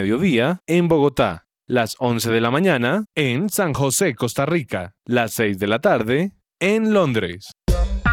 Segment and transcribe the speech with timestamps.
[0.00, 5.58] mediodía en Bogotá, las 11 de la mañana en San José, Costa Rica, las 6
[5.58, 7.50] de la tarde en Londres.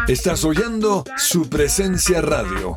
[0.06, 2.76] Estás oyendo su presencia radio.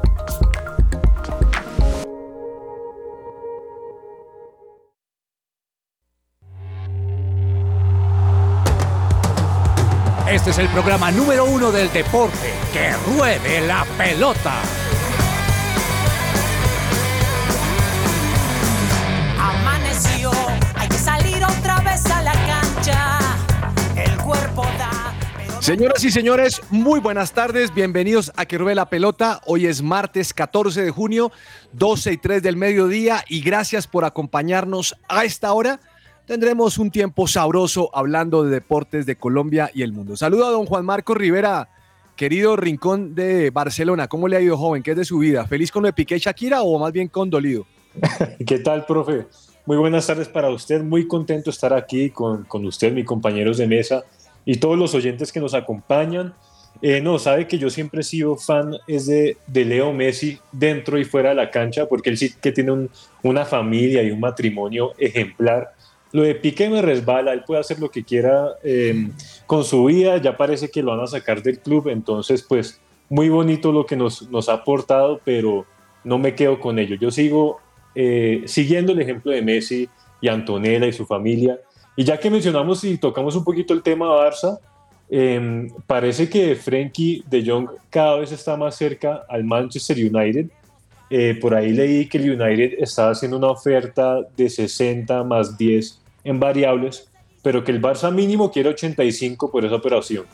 [10.31, 12.53] Este es el programa número uno del deporte.
[12.71, 14.53] ¡Que ruede la pelota!
[19.37, 20.31] Amaneció,
[20.75, 23.19] hay que salir otra vez a la cancha.
[23.97, 25.13] El cuerpo da.
[25.59, 29.41] Señoras y señores, muy buenas tardes, bienvenidos a Que Ruede la Pelota.
[29.45, 31.33] Hoy es martes 14 de junio,
[31.73, 35.81] 12 y 3 del mediodía y gracias por acompañarnos a esta hora
[36.31, 40.15] tendremos un tiempo sabroso hablando de deportes de Colombia y el mundo.
[40.15, 41.67] Saludo a don Juan Marco Rivera,
[42.15, 44.07] querido rincón de Barcelona.
[44.07, 44.81] ¿Cómo le ha ido, joven?
[44.81, 45.45] ¿Qué es de su vida?
[45.45, 47.67] ¿Feliz con lo de Piqué Shakira o más bien con dolido?
[48.47, 49.27] ¿Qué tal, profe?
[49.65, 50.81] Muy buenas tardes para usted.
[50.81, 54.05] Muy contento estar aquí con, con usted, mis compañeros de mesa
[54.45, 56.33] y todos los oyentes que nos acompañan.
[56.81, 60.97] Eh, no, sabe que yo siempre he sido fan es de, de, Leo Messi dentro
[60.97, 62.89] y fuera de la cancha, porque él sí que tiene un,
[63.21, 65.73] una familia y un matrimonio ejemplar
[66.11, 69.11] lo de Piqué me resbala, él puede hacer lo que quiera em,
[69.45, 72.79] con su vida, ya parece que lo van a sacar del club, entonces pues
[73.09, 75.65] muy bonito lo que nos, nos ha aportado, pero
[76.03, 76.95] no me quedo con ello.
[76.95, 77.59] Yo sigo
[77.95, 79.89] eh, siguiendo el ejemplo de Messi
[80.21, 81.59] y Antonella y su familia.
[81.95, 84.59] Y ya que mencionamos y tocamos un poquito el tema Barça,
[85.09, 90.49] em, parece que Frenkie de Jong cada vez está más cerca al Manchester United.
[91.09, 96.00] Eh, por ahí leí que el United estaba haciendo una oferta de 60 más 10
[96.23, 97.11] en variables,
[97.43, 100.25] pero que el Barça mínimo quiere 85 por esa operación.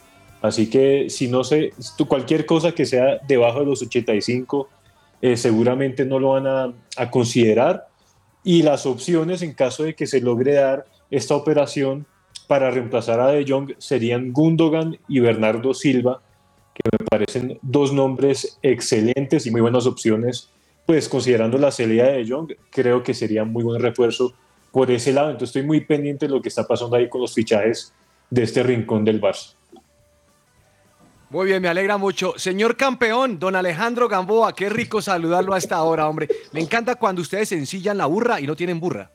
[0.41, 1.73] Así que si no sé,
[2.07, 4.69] cualquier cosa que sea debajo de los 85,
[5.21, 7.87] eh, seguramente no lo van a, a, considerar.
[8.43, 12.05] Y las opciones en caso de que se logre dar esta operación
[12.47, 16.21] para reemplazar a De Jong serían Gundogan y Bernardo Silva,
[16.73, 20.49] que me parecen dos nombres excelentes y muy buenas opciones.
[20.85, 24.33] Pues considerando la salida de De Jong, creo que sería muy buen refuerzo
[24.77, 25.31] por ese lado.
[25.31, 27.95] Entonces estoy muy pendiente de lo que está pasando ahí con los fichajes
[28.29, 29.55] de este rincón del Barça.
[31.31, 32.35] Muy bien, me alegra mucho.
[32.37, 36.27] Señor campeón, don Alejandro Gamboa, qué rico saludarlo a esta hora, hombre.
[36.51, 39.09] Me encanta cuando ustedes ensillan la burra y no tienen burra.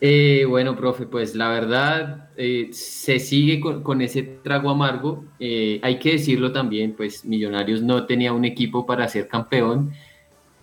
[0.00, 5.24] Eh, bueno, profe, pues la verdad eh, se sigue con, ese trago amargo.
[5.40, 9.92] Eh, hay que decirlo también, pues Millonarios no tenía un equipo para ser campeón,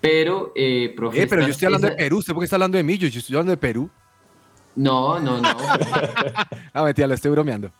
[0.01, 0.53] pero,
[0.95, 1.27] profe...
[1.27, 2.97] pero yo estoy hablando de Perú, ¿usted por qué está hablando de mí?
[2.97, 3.89] Yo, estoy hablando de Perú.
[4.75, 5.49] No, no, no.
[6.73, 7.71] ah, mentira, lo estoy bromeando.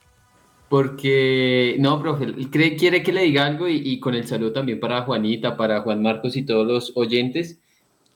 [0.70, 5.58] Porque, no, profe, quiere que le diga algo y, con el saludo también para Juanita,
[5.58, 7.60] para Juan Marcos y todos los oyentes.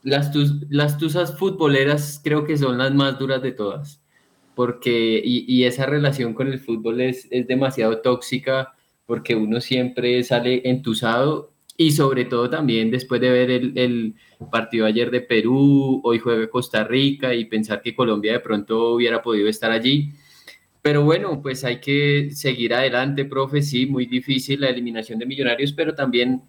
[0.04, 0.32] Las,
[0.70, 4.04] las tusas futboleras creo que son las más duras de todas,
[4.54, 8.74] porque, y, esa relación con el fútbol es, es demasiado tóxica,
[9.08, 14.16] porque uno siempre sale entusado y sobre todo también después de ver el, el,
[14.52, 19.22] partido ayer de Perú, hoy juega Costa Rica y pensar que Colombia de pronto hubiera
[19.22, 20.12] podido estar allí
[20.84, 23.62] pero bueno, pues hay que seguir adelante, profe.
[23.62, 26.44] Sí, muy difícil la eliminación de Millonarios, pero también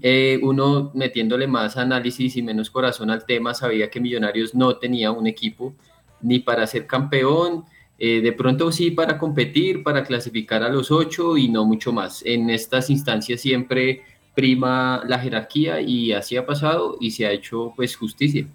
[0.00, 5.12] eh, uno metiéndole más análisis y menos corazón al tema, sabía que Millonarios no tenía
[5.12, 5.74] un equipo
[6.22, 7.64] ni para ser campeón,
[7.98, 12.22] eh, de pronto sí para competir, para clasificar a los ocho y no mucho más.
[12.24, 14.04] En estas instancias siempre
[14.34, 18.46] prima la jerarquía y así ha pasado y se ha hecho pues justicia.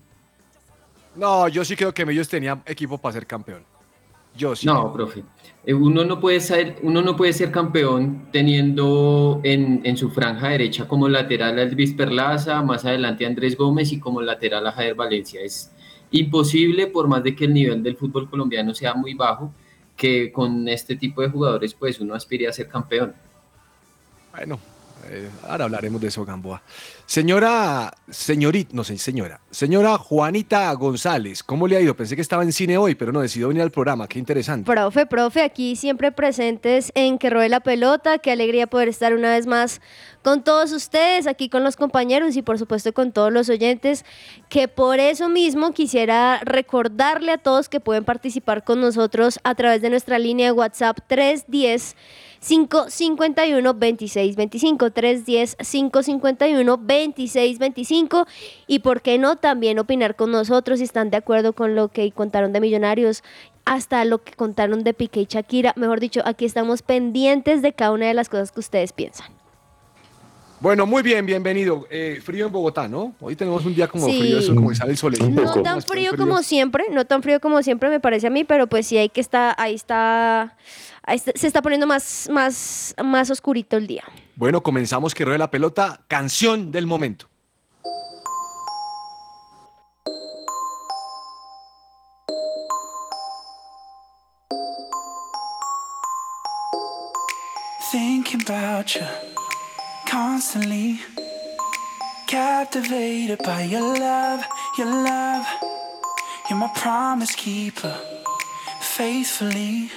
[1.16, 3.63] No, yo sí creo que Millos tenía equipo para ser campeón.
[4.63, 5.24] No, profe.
[5.66, 10.88] Eh, uno no puede ser, uno no puede ser campeón teniendo en, su franja derecha
[10.88, 15.42] como lateral a Elvis Perlaza, más adelante Andrés Gómez y como lateral a Javier Valencia.
[15.42, 15.71] Es
[16.12, 19.54] imposible, por más de que el nivel del fútbol colombiano sea muy bajo,
[19.95, 23.13] que con este tipo de jugadores pues uno aspire a ser campeón.
[24.36, 24.60] Bueno,
[25.10, 26.62] eh, ahora hablaremos de eso, Gamboa.
[27.06, 31.96] Señora, señorita, no sé, señora, señora Juanita González, ¿cómo le ha ido?
[31.96, 34.72] Pensé que estaba en cine hoy, pero no, decidió venir al programa, qué interesante.
[34.72, 39.30] Profe, profe, aquí siempre presentes en Que Robe la Pelota, qué alegría poder estar una
[39.30, 39.81] vez más
[40.24, 44.04] con todos ustedes, aquí con los compañeros y por supuesto con todos los oyentes,
[44.50, 49.84] que por eso mismo quisiera recordarle a todos que pueden participar con nosotros a través
[49.84, 51.96] de nuestra línea de WhatsApp 310.
[52.47, 58.27] 551 2625 310 551 2625
[58.68, 62.12] y por qué no también opinar con nosotros si están de acuerdo con lo que
[62.12, 63.24] contaron de Millonarios
[63.65, 65.74] hasta lo que contaron de Piqué y Shakira.
[65.75, 69.44] Mejor dicho, aquí estamos pendientes de cada una de las cosas que ustedes piensan.
[70.60, 71.86] Bueno, muy bien, bienvenido.
[71.90, 73.13] Eh, frío en Bogotá, ¿no?
[73.19, 75.13] Hoy tenemos un día como frío, eso como sale el sol.
[75.31, 78.68] No tan frío, como siempre, no tan frío como siempre me parece a mí, pero
[78.68, 80.56] pues sí hay que estar, ahí está,
[81.04, 84.04] ahí se está poniendo más, más, más oscurito el día.
[84.36, 87.28] Bueno, comenzamos que ruede la pelota, canción del momento.
[97.92, 99.25] Thinking about you.
[100.15, 100.97] Constantly
[102.25, 104.45] captivated by your love,
[104.77, 105.45] your love.
[106.50, 107.94] You're my promise keeper,
[108.79, 109.91] faithfully.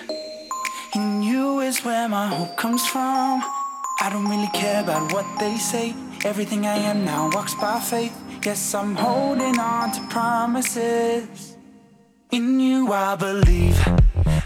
[0.97, 3.45] In you is where my hope comes from.
[4.01, 5.95] I don't really care about what they say.
[6.25, 8.17] Everything I am now walks by faith.
[8.45, 11.57] Yes, I'm holding on to promises.
[12.33, 13.79] In you, I believe.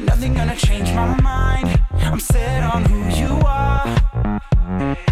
[0.00, 1.80] Nothing gonna change my mind.
[2.12, 5.11] I'm set on who you are.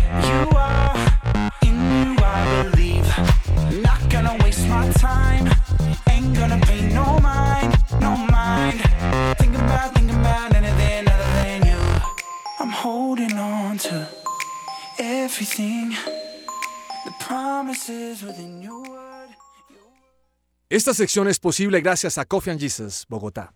[20.70, 23.52] Esta sección es posible gracias a Coffee and Jesus, Bogotá.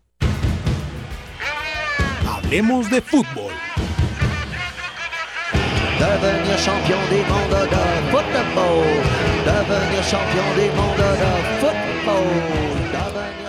[2.28, 3.54] Hablemos de fútbol.
[6.05, 7.25] Devenir champion de.
[9.47, 10.71] Devenir champion de.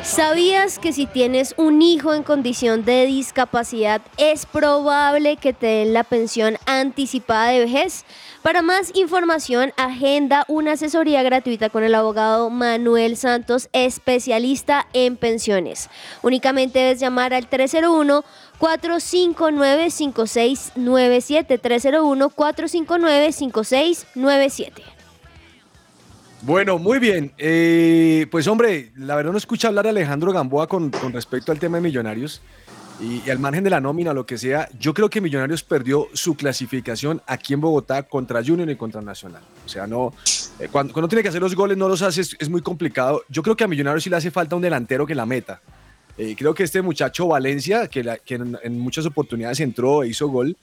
[0.03, 5.93] ¿Sabías que si tienes un hijo en condición de discapacidad es probable que te den
[5.93, 8.05] la pensión anticipada de vejez?
[8.45, 15.89] Para más información, agenda una asesoría gratuita con el abogado Manuel Santos, especialista en pensiones.
[16.21, 18.23] Únicamente debes llamar al 301
[18.59, 24.83] 459 5697 301 459 5697.
[26.43, 27.31] Bueno, muy bien.
[27.39, 31.57] Eh, pues hombre, la verdad no escucha hablar a Alejandro Gamboa con, con respecto al
[31.57, 32.43] tema de millonarios.
[32.99, 36.35] Y, al margen de la nómina, lo que sea, yo creo que Millonarios perdió su
[36.35, 39.41] clasificación aquí en Bogotá contra Junior y contra Nacional.
[39.65, 40.13] O sea, no,
[40.59, 43.23] eh, cuando, cuando, tiene que hacer los goles, no los hace, es, muy complicado.
[43.29, 45.61] Yo creo que a Millonarios sí le hace falta un delantero que la meta.
[46.17, 50.55] Eh, creo que este muchacho Valencia, que, en, muchas oportunidades entró e hizo gol,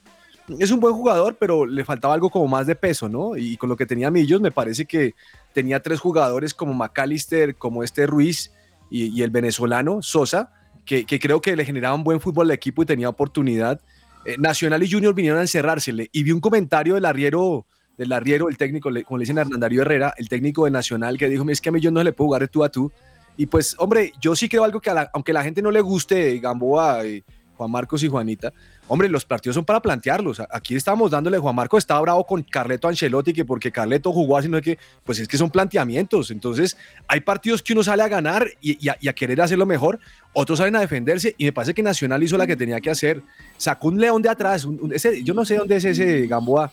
[0.59, 3.37] es un buen jugador, pero le faltaba algo como más de peso, ¿no?
[3.37, 5.13] Y con lo que tenía Millos, me parece que
[5.53, 8.51] tenía tres jugadores como McAllister, como este Ruiz
[8.89, 10.51] y, el venezolano Sosa,
[10.85, 13.81] que, creo que le generaban buen fútbol al equipo y tenía oportunidad.
[14.25, 16.09] Eh, Nacional y Junior vinieron a encerrársele.
[16.11, 17.65] Y vi un comentario del arriero,
[17.97, 21.29] del arriero, el técnico, como le dicen a Hernandario Herrera, el técnico de Nacional, que
[21.29, 22.91] dijo: Es que a mí yo no le puedo jugar de tú a tú.
[23.35, 27.05] Y pues, hombre, yo sí creo algo que, aunque la gente no le guste Gamboa,
[27.05, 27.23] eh,
[27.55, 28.53] Juan Marcos y Juanita,
[28.87, 30.41] Hombre, los partidos son para plantearlos.
[30.51, 34.49] Aquí estamos dándole, Juan Marco está bravo con Carleto Ancelotti, que porque Carleto jugó así,
[34.49, 36.31] no es que, pues es que son planteamientos.
[36.31, 39.99] Entonces, hay partidos que uno sale a ganar y, a, querer hacerlo mejor,
[40.33, 43.21] otros salen a defenderse, y me parece que Nacional hizo la que tenía que hacer.
[43.57, 46.69] Sacó un león de atrás, ese, yo no sé dónde es ese Gamboa.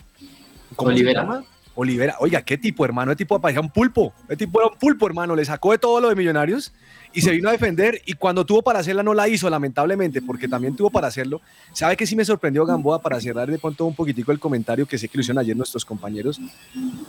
[0.74, 1.44] ¿Cómo se llama?
[1.76, 5.06] Olivera, oiga, qué tipo, hermano, el tipo parecía un pulpo, el tipo era un pulpo,
[5.06, 6.72] hermano, le sacó de todo lo de Millonarios
[7.12, 10.48] y se vino a defender y cuando tuvo para hacerla no la hizo, lamentablemente, porque
[10.48, 11.40] también tuvo para hacerlo.
[11.72, 14.98] ¿Sabe que sí me sorprendió Gamboa para cerrar de pronto un poquitico el comentario que
[14.98, 16.40] sé que lo hicieron ayer nuestros compañeros?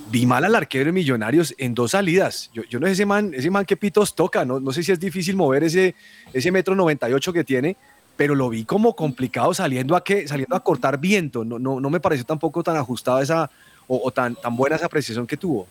[0.09, 2.49] Vi mal al arquero de Millonarios en dos salidas.
[2.53, 4.91] Yo, yo no sé ese man, ese man que pitos toca, no, no sé si
[4.91, 5.95] es difícil mover ese,
[6.33, 7.77] ese metro 98 que tiene,
[8.17, 11.45] pero lo vi como complicado saliendo a, que, saliendo a cortar viento.
[11.45, 13.49] No, no, no me pareció tampoco tan ajustada esa
[13.87, 15.67] o, tan, tan buena esa apreciación que tuvo.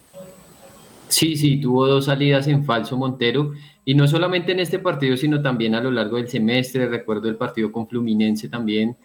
[1.10, 3.52] Sí, sí, tuvo dos salidas en falso Montero
[3.84, 6.86] y no solamente en este partido, sino también a lo largo del semestre.
[6.86, 8.96] Recuerdo el partido con Fluminense también.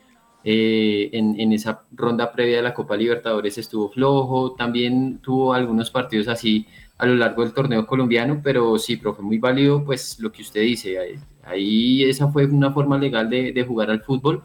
[0.43, 4.53] Eh, en, esa ronda previa de la Copa Libertadores estuvo flojo.
[4.53, 6.67] También tuvo algunos partidos así
[6.99, 10.61] a lo largo del torneo colombiano, pero sí, profe, muy válido, pues lo que usted
[10.61, 11.17] dice.
[11.43, 14.43] Ahí, esa fue una forma legal de jugar al fútbol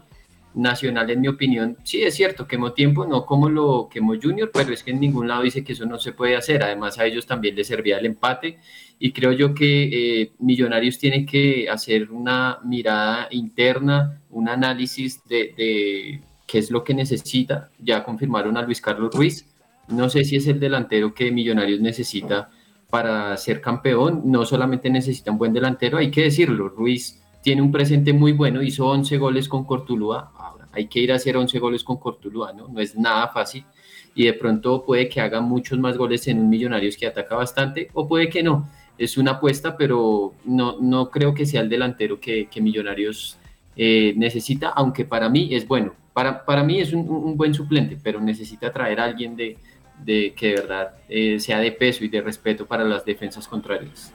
[0.53, 4.73] Nacional, en mi opinión, sí es cierto, quemó tiempo, no como lo quemó Junior, pero
[4.73, 6.61] es que en ningún lado dice que eso no se puede hacer.
[6.63, 8.57] Además, a ellos también les servía el empate
[8.99, 16.21] y creo yo que eh, Millonarios tiene que hacer una mirada interna, un análisis de,
[16.45, 17.71] qué es lo que necesita.
[17.79, 19.47] Ya confirmaron a Luis Carlos Ruiz.
[19.87, 22.49] No sé si es el delantero que Millonarios necesita
[22.89, 24.23] para ser campeón.
[24.25, 26.69] No solamente necesita un buen delantero, hay que decirlo.
[26.69, 31.11] Ruiz tiene un presente muy bueno, hizo 11 goles con Cortuluá, ahora hay que ir
[31.11, 32.67] a hacer 11 goles con Cortuluá, ¿no?
[32.67, 33.65] No es nada fácil
[34.13, 37.89] y de pronto puede que haga muchos más goles en un Millonarios que ataca bastante
[37.93, 42.19] o puede que no, es una apuesta, pero no, no creo que sea el delantero
[42.19, 43.37] que, Millonarios
[43.75, 48.19] eh, necesita, aunque para mí es bueno, para, para mí es un, buen suplente, pero
[48.19, 49.57] necesita traer a alguien de,
[50.03, 54.13] de que de verdad eh, sea de peso y de respeto para las defensas contrarias.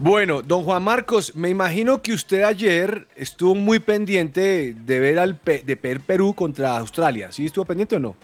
[0.00, 5.40] Bueno, don Juan Marcos, me imagino que usted ayer estuvo muy pendiente de ver al
[5.42, 7.32] de Perú contra Australia.
[7.32, 8.14] ¿Sí estuvo pendiente o no?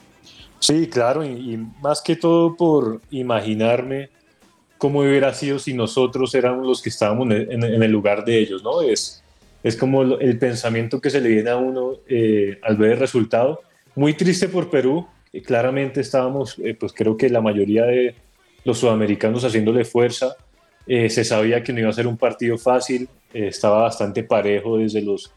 [0.60, 4.10] Sí, claro, y, más que todo por imaginarme
[4.78, 8.80] cómo hubiera sido si nosotros éramos los que estábamos en, el lugar de ellos, ¿no?
[8.80, 9.24] Es,
[9.64, 13.62] es como el pensamiento que se le viene a uno eh, al ver el resultado.
[13.96, 15.08] Muy triste por Perú,
[15.44, 18.14] claramente estábamos, eh, pues creo que la mayoría de
[18.62, 20.36] los sudamericanos haciéndole fuerza
[20.86, 24.78] eh, se sabía que no iba a ser un partido fácil, eh, estaba bastante parejo
[24.78, 25.32] desde los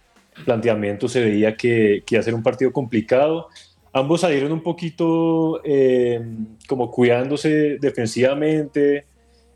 [0.46, 3.48] planteamientos, se veía que, que, iba a ser un partido complicado.
[3.94, 6.22] Ambos salieron un poquito eh,
[6.68, 9.06] como cuidándose defensivamente,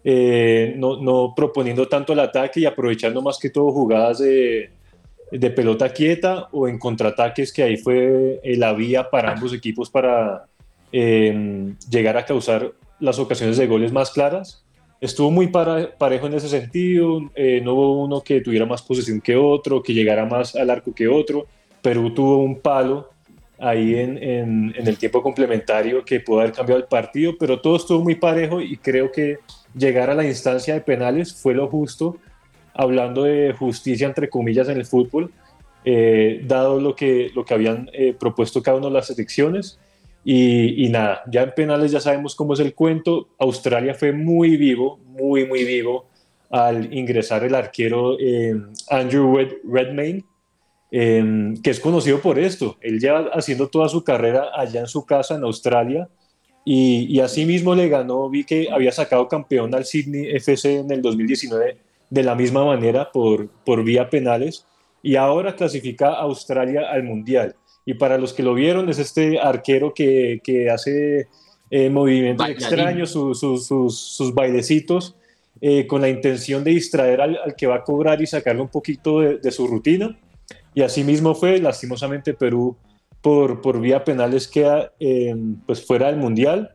[0.03, 4.71] no, no, proponiendo tanto el ataque y aprovechando más que todo jugadas de,
[5.31, 10.47] de pelota quieta o en contraataques, que ahí fue la vía para ambos equipos para
[10.91, 14.63] llegar a causar las ocasiones de goles más claras
[15.01, 19.35] estuvo muy parejo en ese sentido, eh, no hubo uno que tuviera más posesión que
[19.35, 21.47] otro, que llegara más al arco que otro,
[21.81, 23.09] Perú tuvo un palo
[23.57, 28.15] ahí en, el tiempo complementario que pudo haber cambiado el partido, pero todo estuvo muy
[28.15, 29.39] parejo y creo que
[29.75, 32.17] llegar a la instancia de penales fue lo justo,
[32.73, 35.31] hablando de justicia entre comillas en el fútbol,
[35.83, 39.79] eh, dado lo que, lo que habían eh, propuesto cada una de las selecciones
[40.23, 43.29] y, nada, ya en penales ya sabemos cómo es el cuento.
[43.39, 46.05] Australia fue muy vivo, muy, muy vivo
[46.49, 48.53] al ingresar el arquero eh,
[48.89, 50.23] Andrew Redmayne,
[50.91, 52.77] em, que es conocido por esto.
[52.81, 56.07] Él lleva haciendo toda su carrera allá en su casa en Australia
[56.63, 61.01] y, y asimismo le ganó, vi que había sacado campeón al Sydney FC en el
[61.01, 61.77] 2019
[62.11, 64.67] de la misma manera por, por vía penales
[65.01, 67.55] y ahora clasifica a Australia al Mundial.
[67.85, 71.27] Y para los que lo vieron, es este arquero que, que hace
[71.69, 75.15] eh, movimientos extraños, sus, sus bailecitos,
[75.61, 78.69] eh, con la intención de distraer al, al, que va a cobrar y sacarle un
[78.69, 80.19] poquito de, su rutina.
[80.73, 82.75] Y así mismo fue, lastimosamente Perú
[83.21, 85.35] por, por vía penales queda eh,
[85.65, 86.71] pues fuera del Mundial.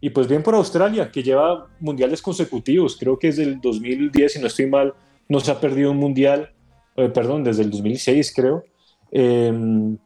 [0.00, 4.38] Y pues bien por Australia, que lleva mundiales consecutivos, creo que es del 2010, si
[4.38, 4.94] no estoy mal,
[5.28, 6.52] no se ha perdido un mundial,
[6.96, 8.64] eh, perdón, desde el 2006 creo.
[9.10, 9.96] Eh,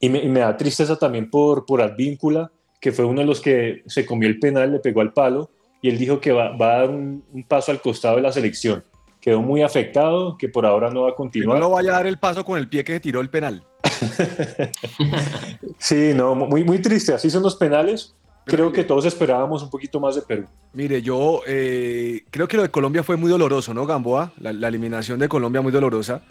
[0.00, 2.50] y, me, y, me, da tristeza también por, por Advíncula,
[2.80, 5.50] que fue uno de los que se comió el penal, le pegó al palo,
[5.82, 8.32] y él dijo que va, va a dar un, un, paso al costado de la
[8.32, 8.84] selección.
[9.20, 11.56] Quedó muy afectado, que por ahora no va a continuar.
[11.56, 13.64] Que no lo vaya a dar el paso con el pie que tiró el penal.
[15.78, 17.12] sí, no, muy, muy triste.
[17.12, 18.14] Así son los penales.
[18.44, 20.46] Creo que todos esperábamos un poquito más de Perú.
[20.72, 24.32] Mire, yo eh, creo que lo de Colombia fue muy doloroso, ¿no, Gamboa?
[24.40, 26.22] La, la eliminación de Colombia muy dolorosa.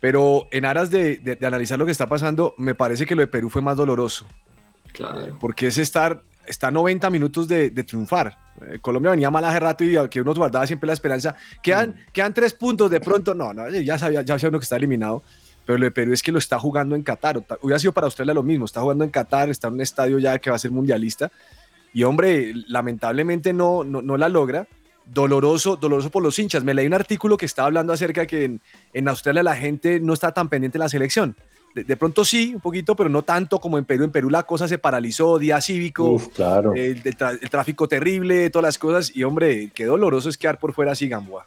[0.00, 3.22] Pero en aras de, de, de, analizar lo que está pasando, me parece que lo
[3.22, 4.26] de Perú fue más doloroso.
[4.92, 5.36] Claro.
[5.40, 8.38] Porque es estar, está 90 minutos de, de triunfar.
[8.66, 11.34] Eh, Colombia venía mal hace rato y que uno guardaba siempre la esperanza.
[11.62, 12.12] Quedan, mm.
[12.12, 13.34] quedan tres puntos de pronto.
[13.34, 15.22] No, no, ya sabía, ya sabía uno que está eliminado.
[15.66, 17.44] Pero lo de Perú es que lo está jugando en Qatar.
[17.60, 18.64] Hubiera sido para Australia lo mismo.
[18.64, 21.30] Está jugando en Qatar, está en un estadio ya que va a ser mundialista.
[21.92, 24.66] Y hombre, lamentablemente no, no, no la logra
[25.12, 26.64] doloroso, doloroso por los hinchas.
[26.64, 28.60] Me leí un artículo que estaba hablando acerca de que en,
[28.92, 31.36] en, Australia la gente no está tan pendiente de la selección.
[31.74, 34.04] De, de, pronto sí, un poquito, pero no tanto como en Perú.
[34.04, 36.74] En Perú la cosa se paralizó, día cívico, Uf, claro.
[36.74, 39.14] el, el, el, tráfico terrible, todas las cosas.
[39.14, 41.46] Y hombre, qué doloroso es quedar por fuera así, Gamboa.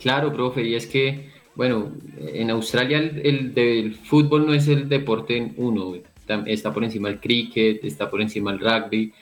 [0.00, 5.54] Claro, profe, y es que, bueno, en Australia el, fútbol no es el deporte en
[5.56, 5.94] uno,
[6.46, 9.12] está por encima el cricket, está por encima el rugby,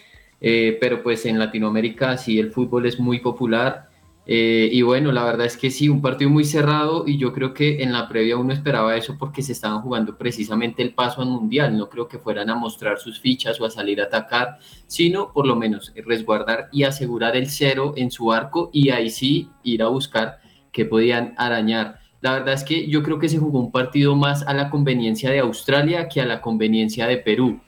[0.47, 3.89] eh, pero pues en Latinoamérica sí el fútbol es muy popular.
[4.27, 7.55] Eh, y bueno, la verdad es que sí, un partido muy cerrado y yo creo
[7.55, 11.29] que en la previa uno esperaba eso porque se estaban jugando precisamente el paso al
[11.29, 15.33] mundial, no creo que fueran a mostrar sus fichas o a salir a atacar, sino
[15.33, 19.83] por lo menos resguardar y asegurar el cero en su arco y ahí sí ir
[19.83, 20.41] a buscar
[20.73, 22.01] que podían arañar.
[22.21, 25.31] La verdad es que yo creo que se jugó un partido más a la conveniencia
[25.31, 27.61] de Australia que a la conveniencia de Perú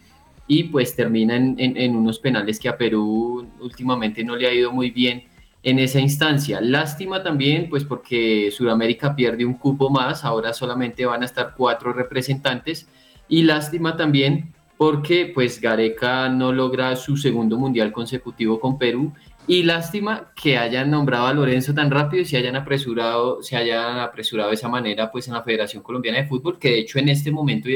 [0.49, 4.91] y pues termina en, unos penales que a Perú últimamente no le ha ido muy
[4.91, 5.25] bien
[5.63, 6.61] en esa instancia.
[6.61, 11.93] Lástima también, pues porque Sudamérica pierde un cupo más, ahora solamente van a estar cuatro
[11.93, 12.89] representantes
[13.29, 19.13] y lástima también porque pues Gareca no logra su segundo mundial consecutivo con Perú
[19.49, 23.99] y lástima que hayan nombrado a Lorenzo tan rápido y se hayan apresurado, se hayan
[23.99, 27.09] apresurado de esa manera pues en la Federación Colombiana de Fútbol, que de hecho en
[27.09, 27.69] este momento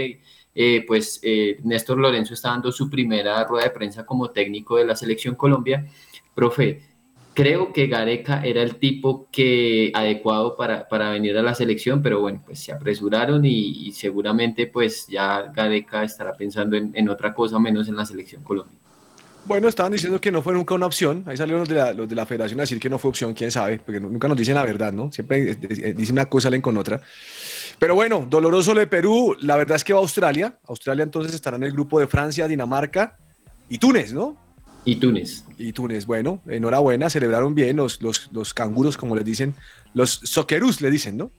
[0.54, 4.84] eh, pues eh, Néstor Lorenzo está dando su primera rueda de prensa como técnico de
[4.84, 5.86] la selección Colombia.
[6.34, 6.82] Profe,
[7.34, 12.20] creo que Gareca era el tipo que adecuado para, para venir a la selección, pero
[12.20, 17.58] bueno, pues se apresuraron y, seguramente pues ya Gareca estará pensando en, en, otra cosa
[17.58, 18.80] menos en la selección Colombia.
[19.44, 21.24] Bueno, estaban diciendo que no fue nunca una opción.
[21.26, 23.34] Ahí salieron los de, la, los de la federación a decir que no fue opción,
[23.34, 25.10] quién sabe, porque nunca nos dicen la verdad, ¿no?
[25.10, 27.00] Siempre dicen una cosa, salen con otra.
[27.80, 29.34] Pero bueno, doloroso lo de Perú.
[29.40, 30.54] La verdad es que va a Australia.
[30.68, 33.16] Australia entonces estará en el grupo de Francia, Dinamarca
[33.70, 34.36] y Túnez, ¿no?
[34.84, 35.44] Y Túnez.
[35.56, 39.54] Y Túnez, bueno, enhorabuena, celebraron bien los, los, los canguros, como les dicen,
[39.94, 41.30] los soquerús le dicen, ¿no?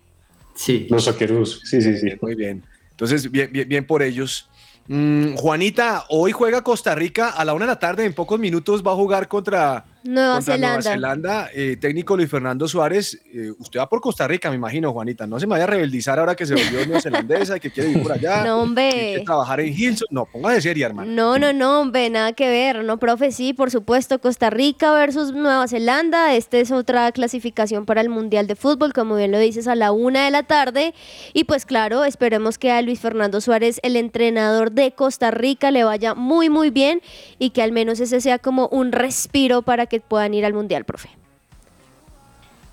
[0.56, 0.88] Sí.
[0.90, 2.08] Los soquerús, sí, sí, sí.
[2.20, 2.64] Muy bien.
[2.90, 4.50] Entonces, bien, bien, bien por ellos.
[4.88, 8.82] Mm, Juanita, hoy juega Costa Rica a la una de la tarde, en pocos minutos
[8.86, 10.78] va a jugar contra Nueva contra Zelanda.
[10.78, 11.50] Nueva Zelanda.
[11.54, 13.22] Eh, técnico Luis Fernando Suárez.
[13.34, 15.28] Eh, usted va por Costa Rica, me imagino, Juanita.
[15.28, 18.04] No se me vaya a rebeldizar ahora que se volvió neozelandesa y que quiere vivir
[18.04, 18.44] por allá.
[18.44, 18.90] No, hombre.
[18.92, 20.08] Quiere trabajar en Hilson.
[20.10, 21.12] No, ponga de serie, hermano.
[21.12, 22.84] No, no, no, hombre, nada que ver.
[22.84, 24.20] No, profe, sí, por supuesto.
[24.20, 26.36] Costa Rica versus Nueva Zelanda.
[26.36, 29.92] Esta es otra clasificación para el Mundial de Fútbol, como bien lo dices, a la
[29.92, 30.94] una de la tarde.
[31.34, 35.84] Y pues claro, esperemos que a Luis Fernando Suárez, el entrenador de Costa Rica, le
[35.84, 37.02] vaya muy, muy bien
[37.38, 40.86] y que al menos ese sea como un respiro para que puedan ir al Mundial
[40.86, 41.10] profe.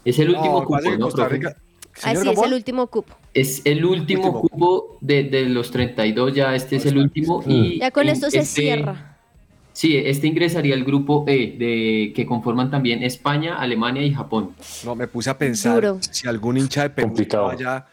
[0.05, 1.41] Es el último no, cupo, ¿no, profe?
[2.05, 3.13] Así es el último cupo.
[3.35, 4.41] Es el último, último.
[4.41, 7.43] cupo de, de, los 32, ya este es el último.
[7.45, 9.17] Y ya con esto se este, cierra.
[9.73, 14.53] Sí, este ingresaría al grupo E, de, que conforman también España, Alemania y Japón.
[14.85, 15.99] No, me puse a pensar Duro.
[16.01, 17.87] si algún hincha de Perú vaya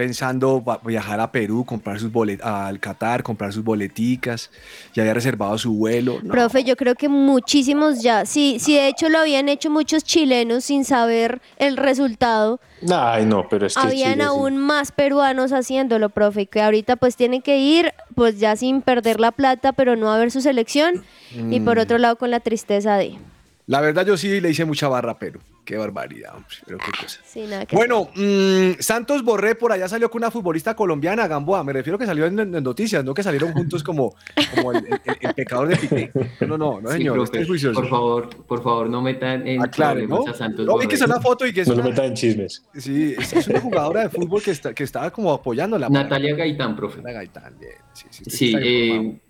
[0.00, 4.50] pensando viajar a Perú, comprar sus boletas, al Qatar, comprar sus boleticas,
[4.94, 6.20] ya había reservado su vuelo.
[6.22, 6.30] No.
[6.30, 10.64] Profe, yo creo que muchísimos ya, sí, sí, de hecho lo habían hecho muchos chilenos
[10.64, 12.60] sin saber el resultado.
[12.90, 14.56] Ay, no, pero es que Habían Chile, aún sí.
[14.56, 19.32] más peruanos haciéndolo, profe, que ahorita pues tienen que ir, pues ya sin perder la
[19.32, 21.04] plata, pero no a ver su selección,
[21.36, 21.52] mm.
[21.52, 23.18] y por otro lado con la tristeza de...
[23.66, 26.56] La verdad yo sí le hice mucha barra a Perú Qué barbaridad, hombre.
[26.66, 27.20] Pero qué cosa.
[27.24, 31.62] Sí, nada que Bueno, mm, Santos Borré por allá salió con una futbolista colombiana, Gamboa.
[31.62, 34.16] Me refiero que salió en, en noticias, no que salieron juntos como,
[34.52, 36.10] como el, el- el pecador de Piqué.
[36.40, 37.14] No, no, no, Sí, señor.
[37.14, 37.80] profe, juicioso.
[37.80, 40.26] por favor, por favor, no metan en Aclare, ¿no?
[40.26, 42.14] a Santos No, vi que es una foto y que es No lo metan en
[42.14, 42.64] chismes.
[42.76, 45.88] sí, es, es una jugadora de fútbol que, está, que estaba como apoyándola.
[45.88, 46.96] Natalia Gaitán, profe.
[46.96, 47.74] Natalia Gaitán, bien.
[47.92, 49.20] Sí, sí, Sí, eh,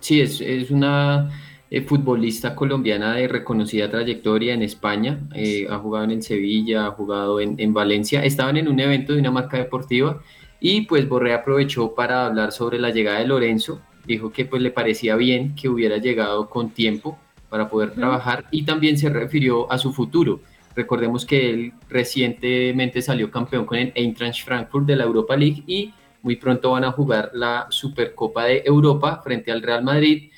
[0.00, 1.30] sí es, es una
[1.70, 5.20] eh, futbolista colombiana de reconocida trayectoria en España.
[5.34, 8.24] eh, ha jugado en el Sevilla, ha jugado en, en Valencia.
[8.24, 10.20] Estaban en un evento de una marca deportiva
[10.60, 13.80] y pues Borré aprovechó para hablar sobre la llegada de Lorenzo.
[14.04, 18.64] Dijo que pues le parecía bien que hubiera llegado con tiempo para poder trabajar y
[18.64, 20.40] también se refirió a su futuro.
[20.74, 25.92] Recordemos que él recientemente salió campeón con el Eintracht Frankfurt de la Europa League y
[26.22, 30.30] muy pronto van a jugar la Supercopa de Europa frente al Real Madrid,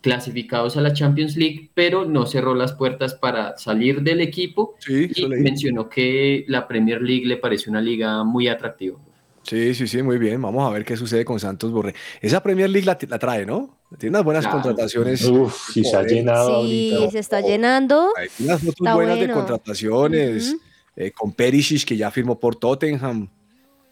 [0.00, 5.10] clasificados a la Champions League, pero no cerró las puertas para salir del equipo Sí,
[5.14, 8.98] y mencionó que la Premier League le parece una liga muy atractiva.
[9.42, 10.40] Sí, sí, sí, muy bien.
[10.40, 11.94] Vamos a ver qué sucede con Santos Borré.
[12.20, 13.78] Esa Premier League la, la trae, ¿no?
[13.98, 14.60] Tiene unas buenas Claro.
[14.62, 15.24] contrataciones.
[15.26, 17.10] Uf, y se ha llenado Sí, ahorita.
[17.10, 18.10] se está llenando.
[18.16, 20.56] Hay unas fotos Está buenas de contrataciones.
[20.96, 23.28] Eh, con Perisic, que ya firmó por Tottenham.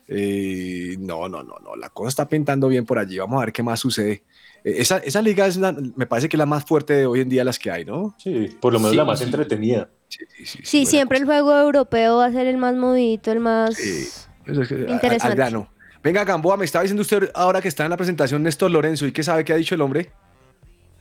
[0.08, 1.76] Eh, no, no, no, no.
[1.76, 3.18] La cosa está pintando bien por allí.
[3.18, 4.22] Vamos a ver qué más sucede.
[4.64, 7.20] Eh, esa, esa liga es la- me parece que es la más fuerte de hoy
[7.20, 8.14] en día las que hay, ¿no?
[8.18, 9.24] Sí, por lo menos Sí, la más sí.
[9.26, 9.90] entretenida.
[10.08, 13.30] Sí, sí, sí, Sí, buena siempre el juego europeo va a ser el más movidito,
[13.30, 13.74] el más...
[13.76, 14.08] Sí.
[14.46, 15.26] Eso es que- a- Interesante.
[15.26, 15.68] al grano.
[16.02, 19.06] Venga, Gamboa, me estaba diciendo usted ahora que está en la presentación Néstor Lorenzo.
[19.06, 20.10] ¿Y qué sabe qué ha dicho el hombre?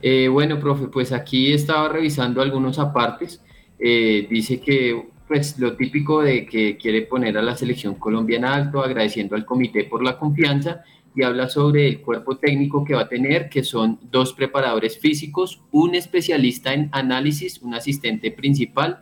[0.02, 3.42] Eh, bueno, profe, pues aquí estaba revisando algunos apartes.
[3.80, 8.82] Eh, dice que pues lo típico de que quiere poner a la selección colombiana alto,
[8.82, 13.10] agradeciendo al comité por la confianza y habla sobre el cuerpo técnico que va a
[13.10, 19.02] tener, que son dos preparadores físicos, un especialista en análisis, un asistente principal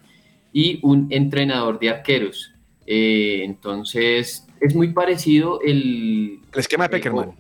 [0.54, 2.54] y un entrenador de arqueros.
[2.88, 7.32] Eh, entonces, es muy parecido el, El esquema de Peckerman.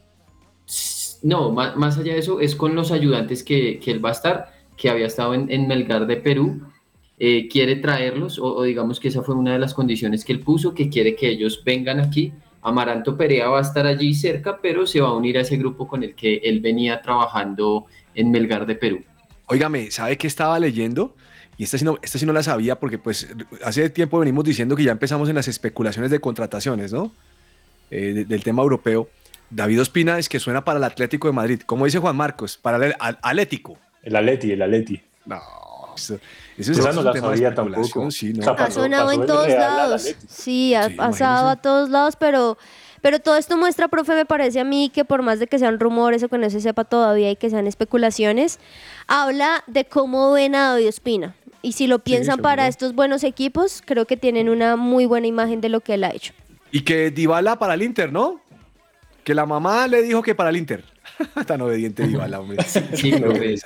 [1.23, 4.13] no, más, más allá de eso, es con los ayudantes que, que él va a
[4.13, 6.61] estar, que había estado en, en Melgar de Perú.
[7.19, 10.39] Eh, quiere traerlos, o, o digamos que esa fue una de las condiciones que él
[10.41, 12.34] puso, que quiere que ellos vengan aquí.
[12.62, 15.88] Amaranto Perea va a estar allí cerca, pero se va a unir a ese grupo
[15.88, 19.04] con el que él venía trabajando en Melgar de Perú.
[19.45, 21.15] Óigame, ¿sabe qué estaba leyendo?
[21.58, 23.30] Y esta sí, no, esta sí no la sabía porque pues
[23.63, 27.13] hace tiempo venimos diciendo que ya empezamos en las especulaciones de contrataciones, ¿no?
[27.91, 29.10] Eh, de- del tema europeo.
[29.51, 31.62] David Ospina es que suena para el Atlético de Madrid.
[31.65, 33.78] Como dice Juan Marcos, para el Atlético.
[34.01, 34.99] El Atleti, el Atleti.
[35.28, 35.39] No,
[35.95, 36.19] eso,
[36.58, 38.12] eso Esa es no un la sabía tampoco.
[38.12, 38.39] Sí, no.
[38.39, 40.01] O sea, Ha pasó- sonado pasó en todos lados.
[40.01, 40.25] Atleti.
[40.29, 41.62] Sí, ha Sí, pasado a imagínese.
[41.63, 42.58] todos lados, pero,
[43.01, 45.79] pero todo esto muestra, profe, me parece a mí que por más de que sean
[45.79, 48.60] rumores o que no se sepa todavía y que sean especulaciones,
[49.08, 51.36] habla de cómo ven a David Ospina.
[51.62, 52.69] Y si lo piensan para seguro.
[52.69, 56.12] estos buenos equipos, creo que tienen una muy buena imagen de lo que él ha
[56.13, 56.34] hecho.
[56.71, 58.39] Y que Dybala para el Inter, ¿no?
[59.23, 60.84] Que la mamá le dijo que para el Inter.
[61.47, 62.63] Tan obediente Dybala, hombre.
[62.93, 63.58] Sí, profe,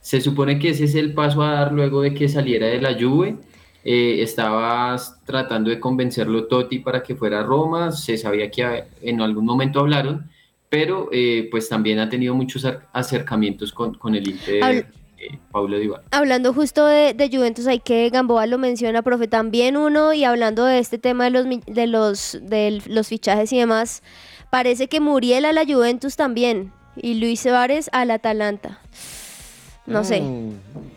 [0.00, 2.94] se, supone que ese es el paso a dar luego de que saliera de la
[2.94, 3.36] Juve.
[3.82, 7.92] Eh, estabas tratando de convencerlo Totti para que fuera a Roma.
[7.92, 10.28] Se sabía que en algún momento hablaron,
[10.68, 14.86] pero eh, pues también ha tenido muchos acer- acercamientos con, con el Inter, Habl-
[15.18, 16.04] eh, Paulo Dybala.
[16.10, 20.64] Hablando justo de, de Juventus, hay que Gamboa lo menciona, profe, también uno, y hablando
[20.64, 24.02] de este tema de los, de los, de los fichajes y demás,
[24.50, 28.78] parece que Muriel a la Juventus también, y Luis Suárez al Atalanta.
[29.90, 30.52] No sé, Mm,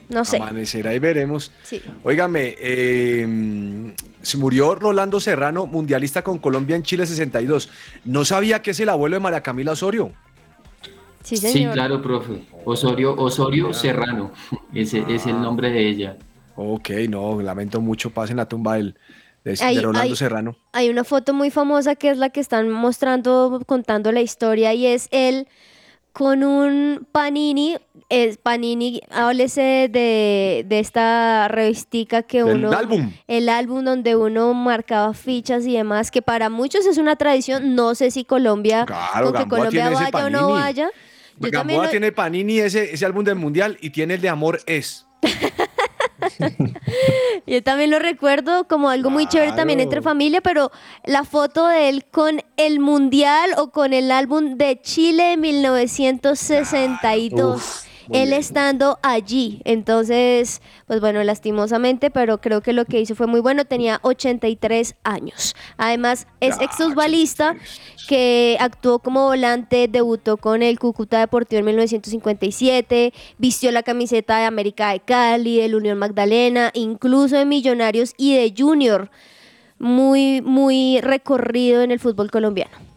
[0.09, 0.37] no sé.
[0.37, 1.51] Amanecerá y veremos.
[1.63, 1.81] Sí.
[2.03, 7.69] Óigame, eh, se murió Rolando Serrano, mundialista con Colombia en Chile 62.
[8.05, 10.11] No sabía que es el abuelo de María Camila Osorio.
[11.23, 11.73] Sí, Sí, señor.
[11.73, 12.43] claro, profe.
[12.65, 14.31] Osorio, Osorio Serrano,
[14.73, 16.17] ese es el nombre de ella.
[16.55, 18.09] Ok, no, lamento mucho.
[18.09, 18.95] Pasen la tumba del,
[19.45, 20.15] de, Rolando.
[20.15, 20.55] Serrano.
[20.73, 24.85] Hay una foto muy famosa que es la que están mostrando, contando la historia, y
[24.85, 25.47] es él
[26.11, 27.77] con un panini,
[28.13, 32.71] es panini, háblese de, de esta revistica que uno...
[32.71, 33.11] álbum.
[33.27, 37.95] El álbum donde uno marcaba fichas y demás, que para muchos es una tradición, no
[37.95, 40.89] sé si Colombia, Claro, con que Gamboa Colombia vaya o no vaya.
[41.39, 44.59] Yo Gamboa lo- tiene Panini, ese, ese álbum del mundial, y tiene el de Amor
[44.67, 45.07] Es.
[47.47, 50.71] Yo también lo recuerdo como algo muy chévere también entre familia, pero
[51.05, 57.85] la foto de él con el Mundial o con el álbum de Chile 1962.
[58.11, 59.61] Él estando allí.
[59.65, 63.65] Entonces, pues bueno, lastimosamente, pero creo que lo que hizo fue muy bueno.
[63.65, 65.55] Tenía 83 años.
[65.77, 67.55] Además, es exusbalista
[68.07, 74.45] que actuó como volante, debutó con el Cúcuta Deportivo en 1957, vistió la camiseta de
[74.45, 79.09] América de Cali, del Unión Magdalena, incluso de Millonarios y de Junior.
[79.79, 82.92] Muy, muy recorrido en el fútbol colombiano.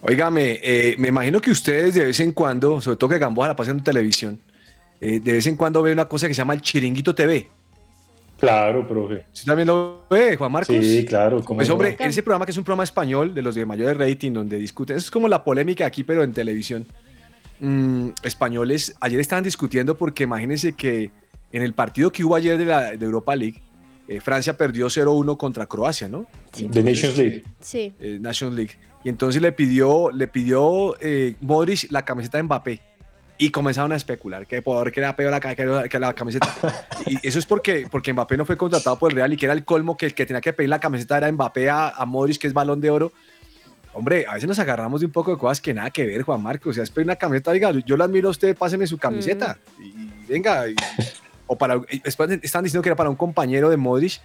[0.00, 3.56] Óigame, eh, me imagino que ustedes de vez en cuando, sobre todo que Gamboa la
[3.56, 4.40] pasan en televisión,
[5.00, 7.48] eh, de vez en cuando ven una cosa que se llama el Chiringuito TV.
[8.38, 9.26] Claro, profe.
[9.32, 10.76] ¿Sí también lo ve, Juan Marcos?
[10.80, 11.42] Sí, claro.
[11.42, 11.74] ¿cómo Pues no?
[11.74, 14.96] hombre, ese programa que es un programa español de los de mayor rating, donde discuten,
[14.96, 16.86] eso es como la polémica aquí, pero en televisión.
[17.58, 21.10] Mm, españoles, ayer estaban discutiendo porque imagínense que
[21.50, 23.60] en el partido que hubo ayer de la de Europa League,
[24.06, 26.26] eh, Francia perdió 0-1 contra Croacia, ¿no?
[26.52, 27.44] The Nations League.
[27.60, 27.92] Sí.
[27.98, 28.72] eh, Nations League.
[29.04, 32.80] Y entonces le pidió, le pidió eh, Modric la camiseta de Mbappé.
[33.40, 36.48] Y comenzaron a especular que por qué era peor la, que la, que la camiseta.
[37.06, 39.52] Y eso es porque, porque Mbappé no fue contratado por el Real y que era
[39.54, 42.38] el colmo que el que tenía que pedir la camiseta era Mbappé a, a Modric,
[42.38, 43.12] que es balón de oro.
[43.94, 46.42] Hombre, a veces nos agarramos de un poco de cosas que nada que ver, Juan
[46.42, 46.70] Marcos.
[46.70, 49.56] O sea, es pedir una camiseta, diga, yo la admiro a usted, páseme su camiseta.
[49.80, 50.68] Y, y venga.
[50.68, 50.74] y-
[51.46, 54.20] o para, están diciendo que era para un compañero de Modric.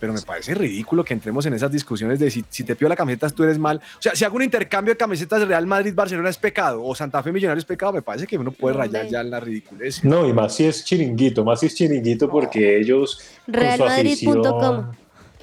[0.00, 2.96] Pero me parece ridículo que entremos en esas discusiones de si, si te pido la
[2.96, 3.78] camiseta tú eres mal.
[3.98, 7.22] O sea, si hago un intercambio de camisetas Real Madrid, Barcelona es pecado, o Santa
[7.22, 10.04] Fe Millonarios es pecado, me parece que uno puede rayar ya en la ridiculez.
[10.04, 13.18] No, y más si es chiringuito, más si es chiringuito porque ellos.
[13.46, 14.44] con su Realmadrid.com.
[14.80, 14.96] afición-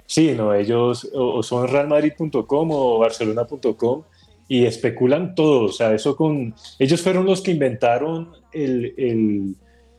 [0.06, 4.04] Sí, no, ellos o o son realmadrid.com o barcelona.com
[4.50, 5.64] y especulan todo.
[5.66, 6.54] O sea, eso con.
[6.80, 9.56] Ellos fueron los que inventaron el, el-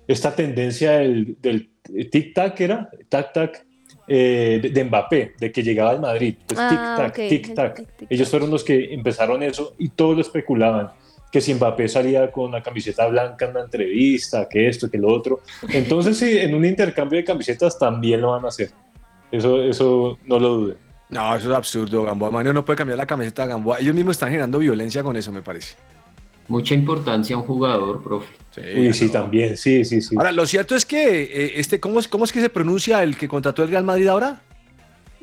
[0.06, 2.90] esta tendencia del, del tic-tac, ¿era?
[3.08, 3.64] Tac-tac.
[4.08, 6.34] Eh, de, de Mbappé, de que llegaba al Madrid.
[6.46, 7.74] Pues Ah, tic-tac, ok, el tic-tac.
[7.76, 8.06] tic-tac.
[8.10, 10.90] Ellos fueron los que empezaron eso y todos lo especulaban.
[11.30, 15.08] Que si Mbappé salía con la camiseta blanca en una entrevista, que esto, que lo
[15.08, 15.40] otro.
[15.70, 18.70] Entonces, sí, en un intercambio de camisetas también lo van a hacer.
[19.30, 20.76] Eso, eso no lo duden.
[21.08, 22.30] No, eso es absurdo, Gamboa.
[22.30, 23.78] Mario no puede cambiar la camiseta de Gamboa.
[23.80, 25.74] Ellos mismos están generando violencia con eso, me parece.
[26.48, 28.35] Mucha importancia a un jugador, profe.
[28.55, 30.14] Sí, sí, también, sí, sí, sí.
[30.16, 33.16] Ahora, lo cierto es que, eh, este, ¿cómo, es, ¿cómo es que se pronuncia el
[33.16, 34.42] que contrató el Real Madrid ahora?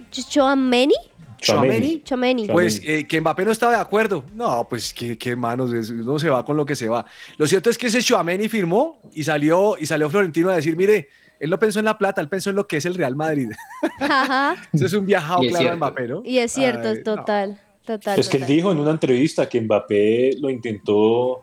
[0.10, 0.95] ¿Chouameni?
[1.38, 2.01] Chouameni.
[2.03, 2.47] Chouameni.
[2.47, 4.25] Pues eh, que Mbappé no estaba de acuerdo.
[4.34, 7.05] No, pues qué, qué manos, uno se va con lo que se va.
[7.38, 11.10] Lo cierto es que ese Chouameni firmó y salió, y salió Florentino a decir, mire,
[11.39, 13.51] él no pensó en la plata, él pensó en lo que es el Real Madrid.
[13.99, 14.55] Ajá.
[14.73, 15.75] Eso es un viajado claro de.
[15.75, 16.21] Mbappé, ¿no?
[16.25, 17.60] Y es cierto, Ay, es total.
[17.89, 18.19] Total.
[18.19, 18.56] Es que él total.
[18.56, 21.41] dijo en una entrevista que Mbappé lo intentó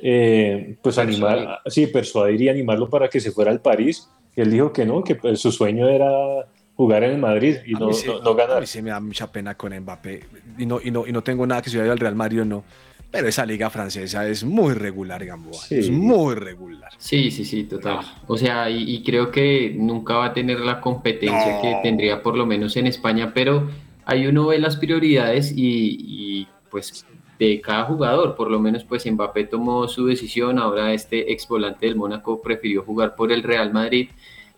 [0.00, 4.08] eh, pues animar, sí, persuadir y animarlo para que se fuera al París.
[4.36, 6.08] Y él dijo que no, que pues, su sueño era
[6.76, 8.60] jugar en el Madrid y A no, sí- no- no A ganar.
[8.60, 10.20] mí sí me da mucha pena con Mbappé.
[10.56, 12.62] Y no, y no, y no tengo nada que se al Real Madrid o no.
[13.10, 15.58] Pero esa liga francesa es muy regular, Gamboa.
[15.70, 16.92] Es muy regular.
[16.98, 18.00] Sí, sí, sí, total.
[18.28, 22.36] O sea, y, y creo que nunca va a tener la competencia que tendría por
[22.36, 23.68] lo menos en España, pero
[24.08, 25.96] ahí uno ve las prioridades y,
[26.40, 27.06] y, pues
[27.38, 31.86] de cada jugador, por lo menos pues Mbappé tomó su decisión, ahora este ex volante
[31.86, 34.08] del Mónaco prefirió jugar por el Real Madrid.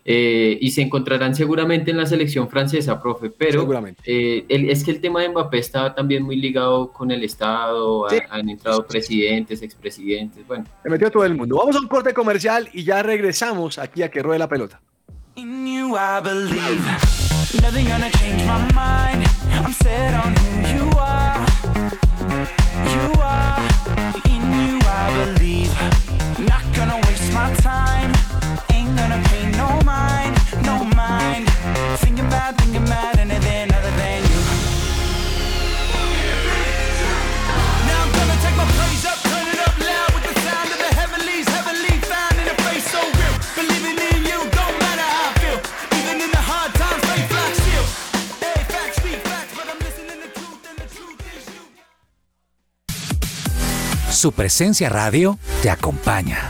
[0.03, 3.69] eh, y se encontrarán seguramente en la selección francesa, profe, pero
[4.07, 8.07] eh, el- es que el tema de Mbappé estaba también muy ligado con el Estado,
[8.07, 11.57] ha- han entrado presidentes, expresidentes, bueno, Se metió todo el mundo.
[11.59, 14.81] Vamos a un corte comercial y ya regresamos aquí a que ruede la pelota.
[15.37, 19.27] In you I believe Nothing gonna change my mind.
[19.53, 21.39] I'm set on who you are.
[22.95, 23.61] You are.
[24.29, 25.73] In you I believe.
[26.39, 28.13] Not gonna waste my time.
[28.71, 30.37] Ain't gonna pay no mind.
[30.65, 31.49] No mind.
[32.03, 33.20] Thinking about, thinking about
[54.21, 56.47] Su presencia radio te acompaña.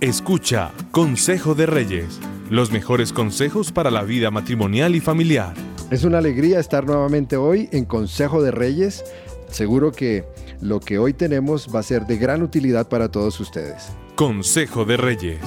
[0.00, 2.18] Escucha Consejo de Reyes,
[2.50, 5.54] los mejores consejos para la vida matrimonial y familiar.
[5.92, 9.04] Es una alegría estar nuevamente hoy en Consejo de Reyes.
[9.52, 10.24] Seguro que
[10.60, 13.92] lo que hoy tenemos va a ser de gran utilidad para todos ustedes.
[14.16, 15.38] Consejo de Reyes,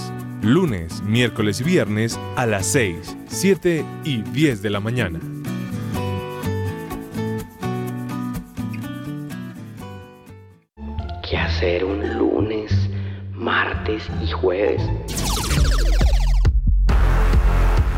[0.46, 5.20] lunes, miércoles y viernes a las 6, 7 y 10 de la mañana.
[11.28, 12.72] ¿Qué hacer un lunes,
[13.34, 14.82] martes y jueves?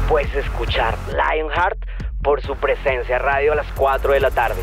[0.08, 1.78] Pues escuchar Lionheart
[2.24, 4.62] por su presencia radio a las 4 de la tarde.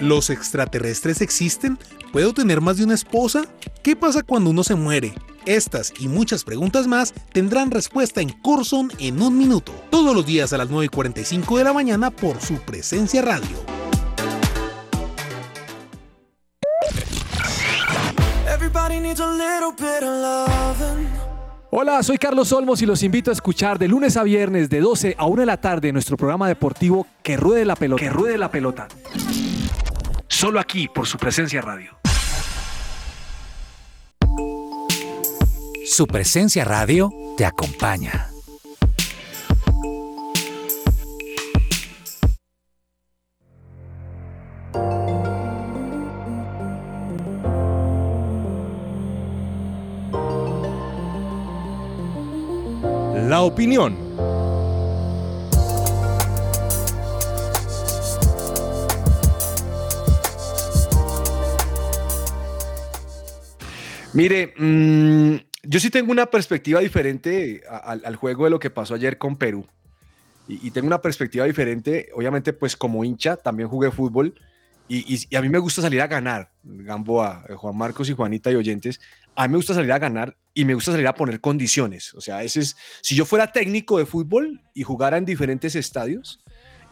[0.00, 1.76] ¿Los extraterrestres existen?
[2.12, 3.46] ¿Puedo tener más de una esposa?
[3.82, 5.12] ¿Qué pasa cuando uno se muere?
[5.44, 10.52] Estas y muchas preguntas más tendrán respuesta en Corson en un minuto, todos los días
[10.52, 13.56] a las 9.45 de la mañana por su presencia radio.
[18.48, 21.08] Everybody needs a little bit of loving.
[21.70, 25.16] Hola, soy Carlos Olmos y los invito a escuchar de lunes a viernes de 12
[25.18, 28.00] a 1 de la tarde nuestro programa deportivo Que Ruede la Pelota.
[28.00, 28.88] Que Ruede la Pelota.
[30.40, 31.98] Solo aquí por su presencia radio.
[35.84, 38.30] Su presencia radio te acompaña.
[53.28, 54.07] La opinión.
[64.18, 69.16] Mire, mm, yo sí tengo una perspectiva diferente al, juego de lo que pasó ayer
[69.16, 69.64] con Perú.
[70.48, 74.34] Y, tengo una perspectiva diferente, obviamente, pues como hincha, también jugué fútbol.
[74.88, 78.14] Y, y- y a mí me gusta salir a ganar, Gamboa, eh, Juan Marcos y
[78.14, 78.98] Juanita y oyentes.
[79.36, 82.12] A mí me gusta salir a ganar y me gusta salir a poner condiciones.
[82.14, 86.42] O sea, ese es, si yo fuera técnico de fútbol y jugara en diferentes estadios,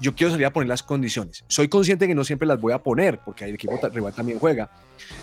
[0.00, 1.44] yo quiero salir a poner las condiciones.
[1.48, 4.70] Soy consciente que no siempre las voy a poner, porque el equipo rival también juega,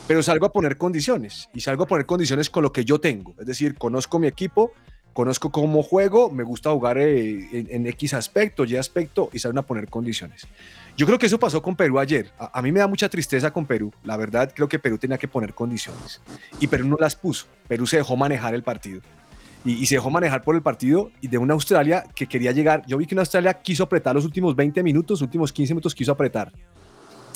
[0.08, 3.36] pero salgo a poner condiciones y salgo a poner condiciones con lo que yo tengo.
[3.40, 4.72] Es decir, conozco mi equipo,
[5.14, 9.60] conozco cómo juego, me gusta jugar eh, en, en X aspecto, Y aspecto y salen
[9.60, 10.48] a poner condiciones.
[10.96, 12.32] Yo creo que eso pasó con Perú ayer.
[12.38, 13.92] A, a mí me da mucha tristeza con Perú.
[14.04, 16.22] La verdad, creo que Perú tenía que poner condiciones
[16.60, 17.48] y Perú no las puso.
[17.68, 19.02] Perú se dejó manejar el partido
[19.66, 22.84] y, y se dejó manejar por el partido y de una Australia que quería llegar.
[22.88, 26.12] Yo vi que una Australia quiso apretar los últimos 20 minutos, últimos 15 minutos quiso
[26.12, 26.52] apretar.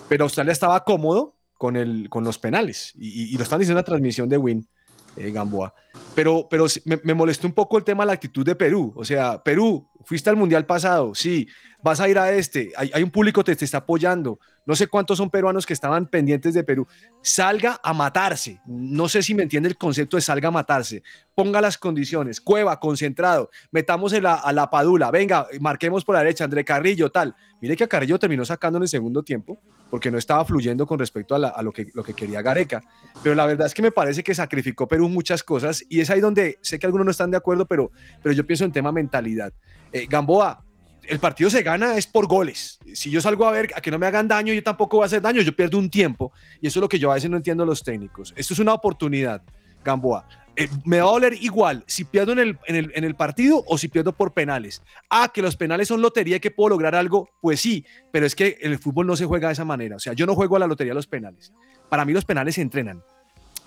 [0.09, 3.79] Pero Australia estaba cómodo con, el, con los penales y, y- y lo están diciendo
[3.79, 4.67] en la transmisión de Win,
[5.15, 5.73] eh, Gamboa.
[6.15, 8.93] Pero, pero me, me molestó un poco el tema de la actitud de Perú.
[8.95, 11.49] O sea, Perú, fuiste al mundial pasado, sí,
[11.83, 14.39] vas a ir a este, hay, un público que te está apoyando.
[14.65, 16.87] No sé cuántos son peruanos que estaban pendientes de Perú.
[17.21, 18.61] Salga a matarse.
[18.65, 21.03] No sé si me entiende el concepto de salga a matarse.
[21.35, 22.41] Ponga las condiciones.
[22.41, 23.49] Cueva, concentrado.
[23.71, 25.11] Metamos la, a la padula.
[25.11, 26.43] Venga, marquemos por la derecha.
[26.43, 27.35] André Carrillo, tal.
[27.61, 30.99] Mire que a Carrillo terminó sacando en el segundo tiempo porque no estaba fluyendo con
[30.99, 32.83] respecto a, a lo, que, lo que quería Gareca.
[33.23, 36.19] Pero la verdad es que me parece que sacrificó Perú muchas cosas y es ahí
[36.19, 37.91] donde sé que algunos no están de acuerdo, pero,
[38.21, 39.53] pero yo pienso en tema mentalidad.
[39.91, 40.63] Eh, Gamboa,
[41.07, 42.79] el partido se gana es por goles.
[42.93, 45.07] Si yo salgo a ver a que no me hagan daño, yo tampoco voy a
[45.07, 46.31] hacer daño, yo pierdo un tiempo.
[46.61, 48.33] Y eso es lo que yo a veces no entiendo los técnicos.
[48.35, 49.41] Esto es una oportunidad,
[49.83, 50.27] Gamboa.
[50.59, 54.33] Eh, me va a doler igual si pierdo en el, partido o si pierdo por
[54.33, 54.81] penales.
[55.07, 58.33] Ah, que los penales son lotería y que puedo lograr algo, pues sí, pero es
[58.33, 59.97] que el fútbol no se juega de esa manera.
[59.97, 61.53] O sea, yo no juego a la lotería los penales.
[61.89, 63.03] Para mí los penales se entrenan.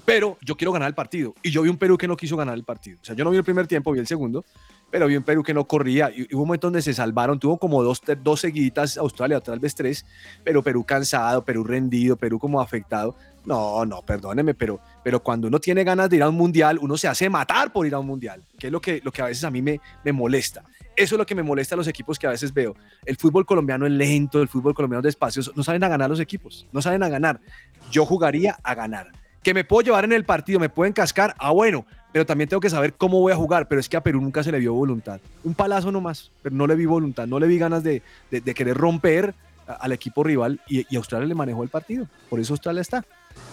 [0.05, 1.33] Pero yo quiero ganar el partido.
[1.45, 2.99] Y yo vi un Perú que no quiso ganar el partido.
[3.01, 4.45] O sea, yo no vi el primer tiempo, vi el segundo,
[4.90, 6.11] pero vi un Perú que no corría.
[6.11, 7.38] Y hubo un momento donde se salvaron.
[7.38, 10.05] Tuvo como dos, dos seguiditas Australia, tal vez tres.
[10.44, 13.14] Pero Perú cansado, Perú rendido, Perú como afectado.
[13.44, 16.96] No, no, perdóneme, pero, pero cuando uno tiene ganas de ir a un mundial, uno
[16.96, 19.26] se hace matar por ir a un mundial, que es lo que, lo que a
[19.26, 20.62] veces a mí me, me molesta.
[20.94, 22.76] Eso es lo que me molesta a los equipos que a veces veo.
[23.07, 26.20] El fútbol colombiano es lento, el fútbol colombiano es despacio, no saben a ganar los
[26.20, 27.40] equipos, no saben a ganar.
[27.90, 29.11] Yo jugaría a ganar.
[29.42, 32.61] Que me puedo llevar en el partido, me pueden cascar, ah bueno, pero también tengo
[32.61, 34.75] que saber cómo voy a jugar, pero es que a Perú nunca se le vio
[34.75, 35.20] voluntad.
[35.44, 38.77] Un palazo nomás, pero no le vi voluntad, no le vi ganas de, de- querer
[38.77, 39.35] romper
[39.66, 43.05] al equipo rival y, Australia le manejó el partido, por eso Australia está.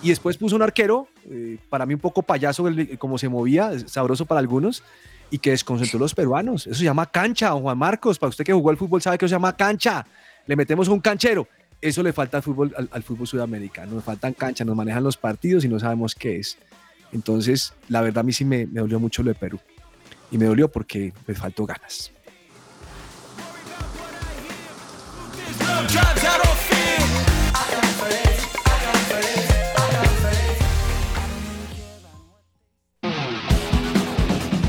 [0.02, 2.66] Y después puso un arquero, eh, para mí un poco payaso
[2.98, 4.82] como se movía, sabroso para algunos,
[5.30, 6.66] y que desconcentró a los peruanos.
[6.66, 8.18] Eso se llama cancha, Juan Marcos.
[8.18, 10.06] Para usted que jugó al fútbol sabe que eso se llama cancha.
[10.48, 11.48] Le metemos un canchero.
[11.82, 13.94] Eso le falta al fútbol, al, al fútbol sudamericano.
[13.94, 16.58] Nos faltan canchas, nos manejan los partidos y no sabemos qué es.
[17.12, 19.60] Entonces, la verdad a mí sí me, dolió mucho lo de Perú.
[20.32, 22.12] Y me dolió porque me faltó ganas.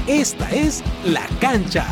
[0.07, 1.87] Esta es La Cancha.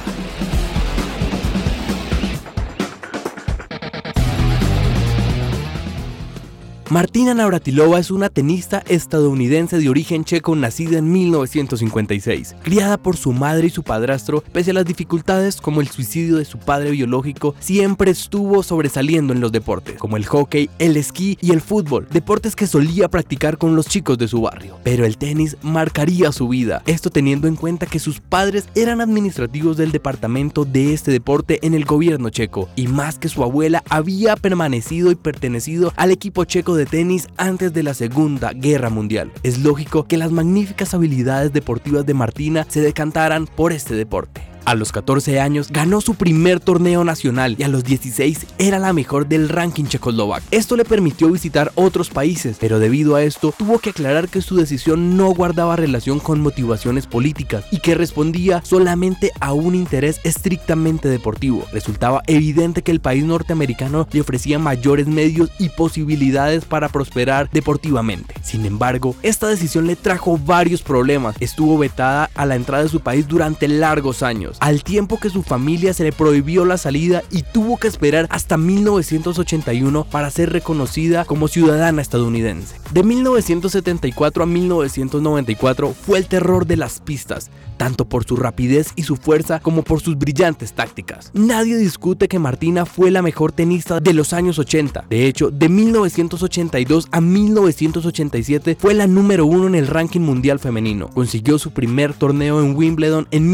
[6.89, 12.55] Martina Navratilova es una tenista estadounidense de origen checo nacida en 1956.
[12.63, 16.45] Criada por su madre y su padrastro, pese a las dificultades como el suicidio de
[16.45, 21.51] su padre biológico, siempre estuvo sobresaliendo en los deportes, como el hockey, el esquí y
[21.51, 24.79] el fútbol, deportes que solía practicar con los chicos de su barrio.
[24.85, 29.77] Pero el tenis marcaría su vida, esto teniendo en cuenta que sus padres eran administrativos
[29.77, 34.37] del departamento de este deporte en el gobierno checo, y más que su abuela había
[34.37, 39.33] permanecido y pertenecido al equipo checo de tenis antes de la Segunda Guerra Mundial.
[39.43, 44.56] Es lógico que las magníficas habilidades deportivas de Martina se decantaran por este deporte.
[44.67, 48.93] A los 14 años ganó su primer torneo nacional y a los 16 era la
[48.93, 50.45] mejor del ranking checoslovaco.
[50.51, 54.57] Esto le permitió visitar otros países, pero debido a esto tuvo que aclarar que su
[54.57, 61.09] decisión no guardaba relación con motivaciones políticas y que respondía solamente a un interés estrictamente
[61.09, 61.65] deportivo.
[61.73, 68.35] Resultaba evidente que el país norteamericano le ofrecía mayores medios y posibilidades para prosperar deportivamente.
[68.43, 71.37] Sin embargo, esta decisión le trajo varios problemas.
[71.39, 75.43] Estuvo vetada a la entrada de su país durante largos años al tiempo que su
[75.43, 81.25] familia se le prohibió la salida y tuvo que esperar hasta 1981 para ser reconocida
[81.25, 82.77] como ciudadana estadounidense.
[82.93, 89.03] De 1974 a 1994 fue el terror de las pistas, tanto por su rapidez y
[89.03, 91.31] su fuerza como por sus brillantes tácticas.
[91.35, 95.07] Nadie discute que Martina fue la mejor tenista de los años 80.
[95.09, 101.09] De hecho, de 1982 a 1987 fue la número uno en el ranking mundial femenino.
[101.11, 103.51] Consiguió su primer torneo en Wimbledon en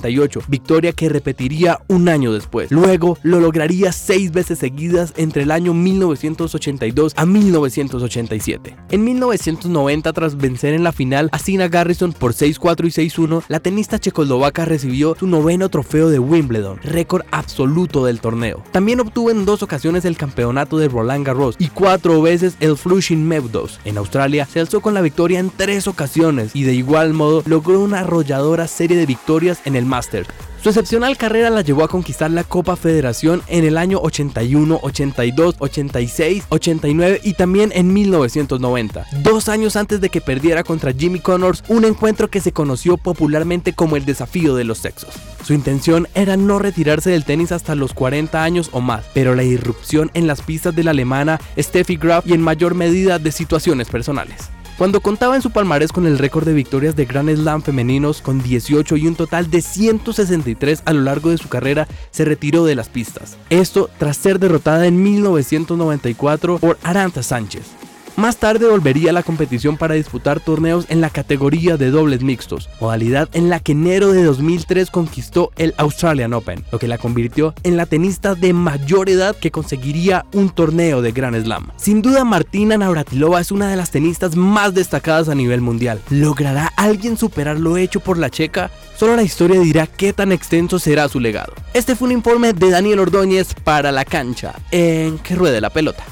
[0.00, 2.70] 1978, victoria que repetiría un año después.
[2.70, 8.76] Luego lo lograría seis veces seguidas entre el año 1982 a 1987.
[8.90, 13.60] En 1990, tras vencer en la final a Sina Garrison por 6-4 y 6-1, la
[13.60, 18.62] tenista checoslovaca recibió su noveno trofeo de Wimbledon, récord absoluto del torneo.
[18.72, 23.26] También obtuvo en dos ocasiones el campeonato de Roland Garros y cuatro veces el Flushing
[23.26, 23.80] Meadows.
[23.84, 27.80] En Australia se alzó con la victoria en tres ocasiones y de igual modo logró
[27.80, 30.28] una arrolladora serie de victorias en el Masters.
[30.62, 35.54] Su excepcional carrera la llevó a conquistar la Copa Federación en el año 81, 82,
[35.58, 41.64] 86, 89 y también en 1990, dos años antes de que perdiera contra Jimmy Connors,
[41.68, 45.14] un encuentro que se conoció popularmente como el desafío de los sexos.
[45.42, 49.44] Su intención era no retirarse del tenis hasta los 40 años o más, pero la
[49.44, 53.88] irrupción en las pistas de la alemana Steffi Graf y en mayor medida de situaciones
[53.88, 54.50] personales.
[54.80, 58.42] Cuando contaba en su palmarés con el récord de victorias de Grand Slam femeninos con
[58.42, 62.76] 18 y un total de 163 a lo largo de su carrera, se retiró de
[62.76, 63.36] las pistas.
[63.50, 67.79] Esto tras ser derrotada en 1994 por Arantxa Sánchez.
[68.16, 72.68] Más tarde volvería a la competición para disputar torneos en la categoría de dobles mixtos,
[72.80, 77.54] modalidad en la que enero de 2003 conquistó el Australian Open, lo que la convirtió
[77.62, 81.70] en la tenista de mayor edad que conseguiría un torneo de Grand Slam.
[81.76, 86.00] Sin duda Martina Navratilova es una de las tenistas más destacadas a nivel mundial.
[86.10, 88.70] ¿Logrará alguien superar lo hecho por la checa?
[88.96, 91.54] Solo la historia dirá qué tan extenso será su legado.
[91.72, 96.04] Este fue un informe de Daniel Ordóñez para la cancha en que ruede la pelota.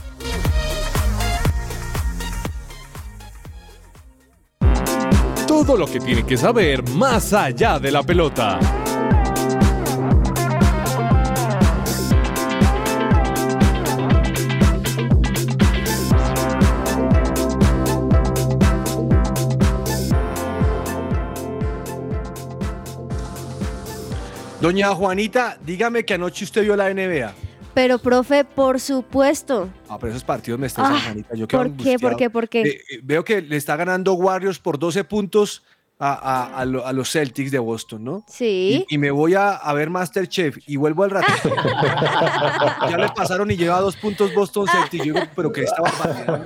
[5.66, 8.60] Todo lo que tiene que saber más allá de la pelota.
[24.60, 27.47] Doña Juanita, dígame que anoche usted vio la NBA.
[27.78, 29.68] Pero, profe, por supuesto.
[29.88, 31.34] Ah, pero esos partidos me estresan, Ah.
[31.36, 31.96] Yo ¿Por qué?
[31.96, 32.28] ¿Por qué?
[32.28, 32.62] ¿Por qué?
[32.62, 35.62] Eh, eh, veo que le está ganando Warriors por 12 puntos
[36.00, 38.24] a, a- a lo- a los Celtics de Boston, ¿no?
[38.28, 38.86] Sí.
[38.88, 41.50] Y, y me voy a, ver Masterchef y vuelvo al ratito.
[42.90, 45.04] ya le pasaron y lleva dos puntos Boston Celtics.
[45.04, 45.90] Yo digo, pero que estaba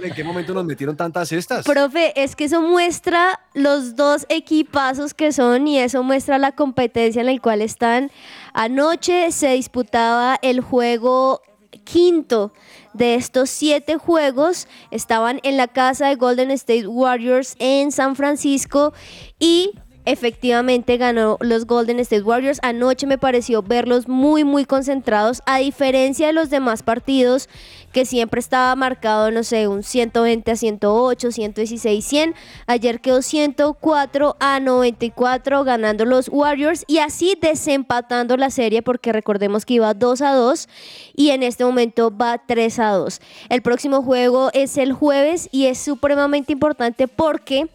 [0.03, 1.65] ¿en qué momento nos metieron tantas cestas?
[1.65, 7.21] Profe, es que eso muestra los dos equipazos que son y eso muestra la competencia
[7.21, 8.11] en la cual están.
[8.55, 11.43] Anoche se disputaba el juego
[11.85, 12.53] quinto
[12.95, 14.69] de estos siete juegos.
[14.91, 18.93] Estaban en la casa de Golden State Warriors en San Francisco
[19.39, 19.73] y
[20.05, 22.59] efectivamente ganó los Golden State Warriors.
[22.63, 27.49] Anoche me pareció verlos muy, muy concentrados, a diferencia de los demás partidos
[27.93, 32.35] que siempre estaba marcado, no sé, un 120 a 108, 116, 100.
[32.67, 39.67] Ayer quedó 104 a 94 ganando los Warriors y así desempatando la serie porque recordemos
[39.67, 40.69] que iba 2 a 2
[41.15, 43.21] y en este momento va 3 a 2.
[43.51, 47.69] El próximo juego es el jueves y es supremamente importante porque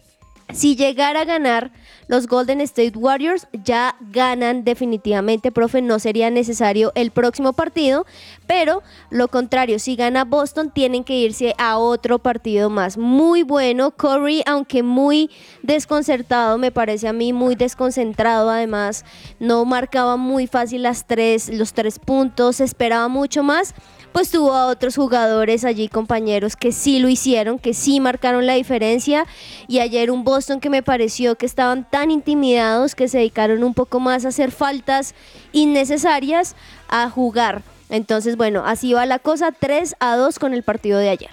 [0.52, 1.70] si llegara a ganar
[2.08, 8.06] los Golden State Warriors ya ganan definitivamente, profe, no sería necesario el próximo partido,
[8.46, 12.96] pero lo contrario, si gana Boston tienen que irse a otro partido más.
[12.98, 15.30] Muy bueno, Curry, aunque muy
[15.62, 19.04] desconcertado, me parece a mí muy desconcentrado, además
[19.38, 23.74] no marcaba muy fácil las tres, los tres puntos, esperaba mucho más
[24.12, 28.54] pues tuvo a otros jugadores allí, compañeros, que sí lo hicieron, que sí marcaron la
[28.54, 29.26] diferencia.
[29.66, 33.74] Y ayer un Boston que me pareció que estaban tan intimidados que se dedicaron un
[33.74, 35.14] poco más a hacer faltas
[35.52, 36.56] innecesarias
[36.88, 37.62] a jugar.
[37.90, 41.30] Entonces, bueno, así va la cosa, 3 a 2 con el partido de ayer.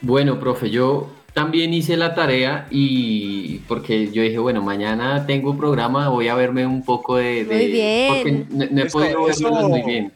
[0.00, 6.08] Bueno, profe, yo también hice la tarea y porque yo dije, bueno, mañana tengo programa,
[6.08, 7.46] voy a verme un poco de...
[7.50, 8.08] muy bien.
[8.08, 10.12] Porque no, no he podido verlas muy bien.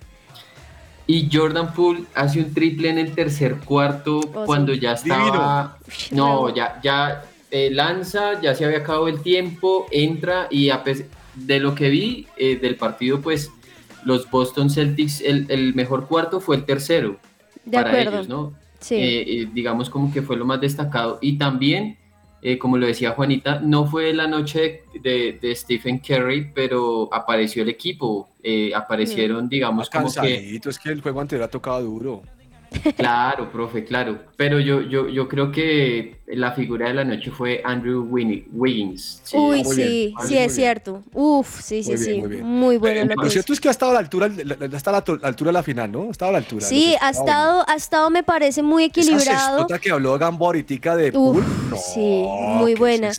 [1.06, 4.80] Y Jordan Poole hace un triple en el tercer cuarto Oh, cuando sí.
[4.80, 5.78] ya estaba.
[6.10, 11.04] No, ya, ya eh, lanza, ya se había acabado el tiempo, entra y a pes-
[11.36, 13.50] de lo que vi eh, del partido, pues
[14.04, 17.18] los Boston Celtics, el, el mejor cuarto fue el tercero
[17.64, 18.10] De para acuerdo.
[18.10, 18.52] ellos, ¿no?
[18.80, 18.94] Sí.
[18.96, 21.18] Eh, eh, digamos como que fue lo más destacado.
[21.20, 21.98] Y también,
[22.48, 27.64] eh, como lo decía Juanita, no fue la noche de, de Stephen Curry, pero apareció
[27.64, 30.60] el equipo, eh, aparecieron, digamos, como que...
[30.64, 32.22] Es que el juego anterior ha tocado duro.
[32.96, 34.20] Claro, profe, claro.
[34.36, 39.20] Pero yo, yo, yo creo que la figura de la noche fue Andrew Wiggins.
[39.24, 40.12] Sí, Uy, sí, bien.
[40.26, 41.02] sí es cierto.
[41.12, 42.20] Uf, sí, sí, Muy bien, sí.
[42.20, 42.44] muy bien.
[42.44, 44.56] Muy bueno Eh, lo Lo que cierto es que ha estado a la altura, la-
[44.66, 44.98] la- está a la
[45.28, 46.08] altura de la final, ¿no?
[46.08, 46.66] Ha estado a la altura.
[46.66, 49.58] Sí, ha estado, ha estado, me parece, muy Esa equilibrado.
[49.58, 51.44] cestota que habló Gambo ahoritica de Uf,
[51.94, 52.24] sí,
[52.58, 53.12] muy buena.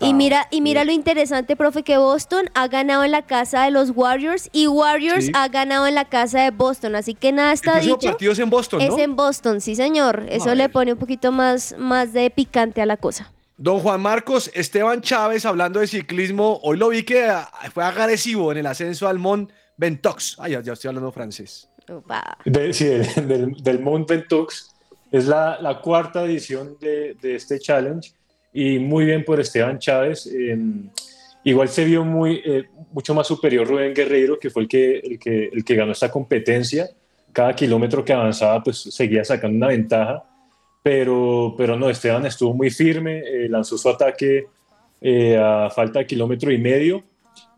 [0.00, 3.70] Y mira, y mira lo interesante, profe, que Boston ha ganado en la casa de
[3.70, 5.32] los Warriors y Warriors Sí.
[5.34, 6.94] ha ganado en la casa de Boston.
[6.96, 8.08] Así que nada El está próximo dicho.
[8.10, 10.26] partido es en Boston, Es en Boston, sí, señor.
[10.28, 13.30] Eso le pone un poquito más, más de picante a la cosa.
[13.56, 18.52] Don Juan Marcos, Esteban Chávez, hablando de ciclismo, hoy lo vi que ah, fue agresivo
[18.52, 20.36] en el ascenso al Mont Ventoux.
[20.38, 21.68] Ay, ya, estoy hablando francés.
[22.44, 24.46] De- sí, del, del, del Mount Ventoux.
[25.10, 28.12] Es la, la cuarta edición de, de este challenge
[28.52, 30.26] y muy bien por Esteban Chávez.
[30.26, 30.58] Eh,
[31.44, 35.18] igual se vio muy, eh, mucho más superior Rubén Guerreiro, que fue el que, el,
[35.18, 36.88] que, el que ganó esta competencia.
[37.32, 40.24] Cada kilómetro que avanzaba, pues seguía sacando una ventaja.
[40.88, 44.46] Pero, pero no, Esteban estuvo muy firme, eh, lanzó su ataque
[45.02, 47.04] eh, a falta de kilómetro y medio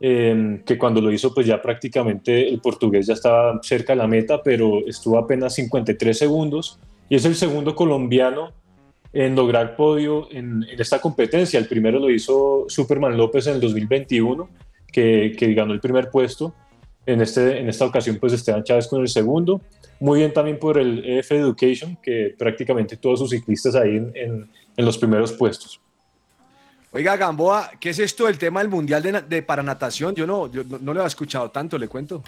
[0.01, 4.09] eh, que cuando lo hizo pues ya prácticamente el portugués ya estaba cerca de la
[4.09, 8.51] meta, pero estuvo apenas 53 segundos y es el segundo colombiano
[9.13, 11.61] en lograr podio en, en esta competencia.
[11.61, 14.49] El primero lo hizo Superman López en el 2021,
[14.93, 16.53] que, que ganó el primer puesto.
[17.07, 19.61] En, este, en esta ocasión pues Esteban Chávez con el segundo.
[20.01, 24.51] Muy bien también por el EF Education, que prácticamente todos sus ciclistas ahí en, en-
[24.77, 25.79] en los primeros puestos.
[26.93, 30.15] Oiga, Gamboa, ¿qué es esto del tema del Mundial de, de Paranatación?
[30.15, 32.23] Yo no, yo no, no lo he escuchado tanto, le cuento.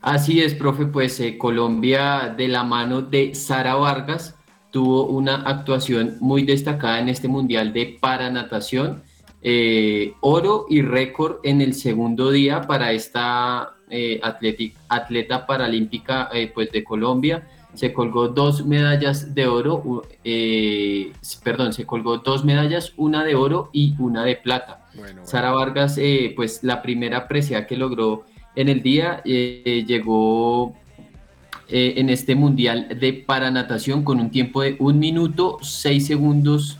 [0.00, 4.34] Así es, profe, pues eh, Colombia de la mano de Sara Vargas
[4.70, 9.02] tuvo una actuación muy destacada en este Mundial de Paranatación.
[9.42, 16.50] Eh, oro y récord en el segundo día para esta eh, atleti- atleta paralímpica eh,
[16.54, 17.48] pues de Colombia.
[17.74, 21.12] Se colgó dos medallas de oro, eh,
[21.42, 24.86] perdón, se colgó dos medallas, una de oro y una de plata.
[25.24, 28.24] Sara Vargas, eh, pues la primera presea que logró
[28.54, 30.76] en el día, llegó
[31.68, 36.78] en este mundial de paranatación con un tiempo de 1 minuto, 6 segundos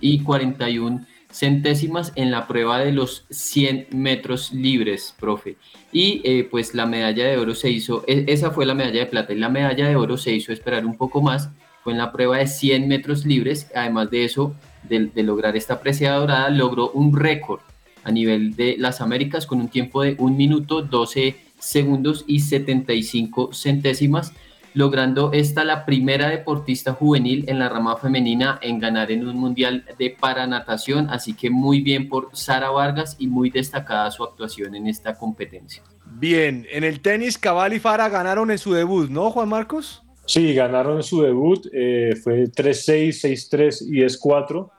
[0.00, 5.56] y 41 centésimas en la prueba de los 100 metros libres, profe.
[5.92, 9.06] Y eh, pues la medalla de oro se hizo, e- esa fue la medalla de
[9.06, 9.32] plata.
[9.32, 11.50] Y la medalla de oro se hizo esperar un poco más,
[11.82, 14.54] fue en la prueba de 100 metros libres, además de eso,
[14.88, 17.60] de, lograr esta presea dorada, logró un récord
[18.04, 23.52] a nivel de las Américas con un tiempo de 1 minuto, 12 segundos y 75
[23.52, 24.32] centésimas,
[24.74, 29.84] logrando esta la primera deportista juvenil en la rama femenina en ganar en un mundial
[29.98, 34.86] de paranatación, así que muy bien por Sara Vargas y muy destacada su actuación en
[34.86, 35.82] esta competencia.
[36.06, 40.02] Bien, en el tenis, Cabal y Fara ganaron en su debut, ¿no, Juan Marcos?
[40.26, 43.08] Sí, ganaron su debut, eh, fue 3-6,
[43.50, 44.70] 6-3 y 10-4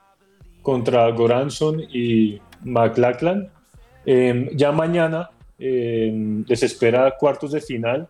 [0.62, 3.50] contra Goranson y McLachlan.
[4.06, 8.08] Eh, ya mañana eh, les espera cuartos de final,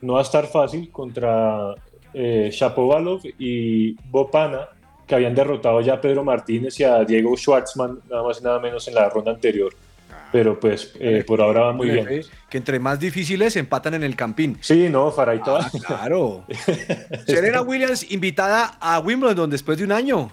[0.00, 1.74] no va a estar fácil contra
[2.14, 4.68] eh, Shapovalov y Bopana,
[5.06, 8.58] que habían derrotado ya a Pedro Martínez y a Diego Schwartzman, nada más y nada
[8.60, 9.72] menos en la ronda anterior.
[10.32, 12.06] Pero pues eh, por ahora va muy bien.
[12.48, 14.58] Que entre más difíciles empatan en el campín.
[14.60, 15.56] Sí, no, Faraito.
[15.56, 16.44] Ah, claro.
[17.26, 20.30] Serena Williams invitada a Wimbledon después de un año.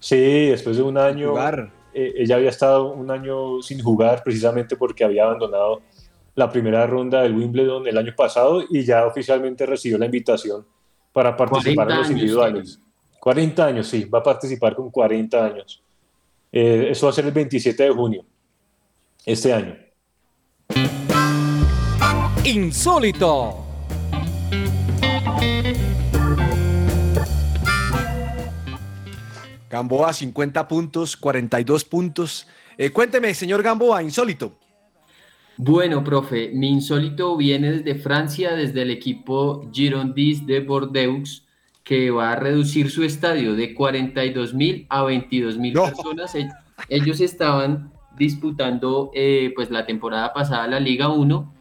[0.00, 1.30] Sí, después de un año.
[1.30, 1.70] Jugar.
[1.92, 5.82] eh, ella había estado un año sin jugar precisamente porque había abandonado
[6.36, 10.66] la primera ronda del Wimbledon el año pasado y ya oficialmente recibió la invitación
[11.12, 12.78] para participar en los individuales.
[13.18, 15.82] 40 años, sí, va a participar con 40 años.
[16.52, 18.24] Eh, eso va a ser el 27 de junio,
[19.24, 19.76] este año.
[22.44, 23.64] Insólito.
[29.70, 32.46] Gamboa, 50 puntos, 42 puntos.
[32.76, 34.52] Eh, cuénteme, señor Gamboa, insólito.
[35.58, 41.46] Bueno, profe, mi insólito viene desde Francia, desde el equipo Girondins de Bordeaux,
[41.82, 46.36] que va a reducir su estadio de 42 mil a 22 mil personas.
[46.90, 51.54] Ellos estaban disputando eh, pues la temporada pasada la Liga 1,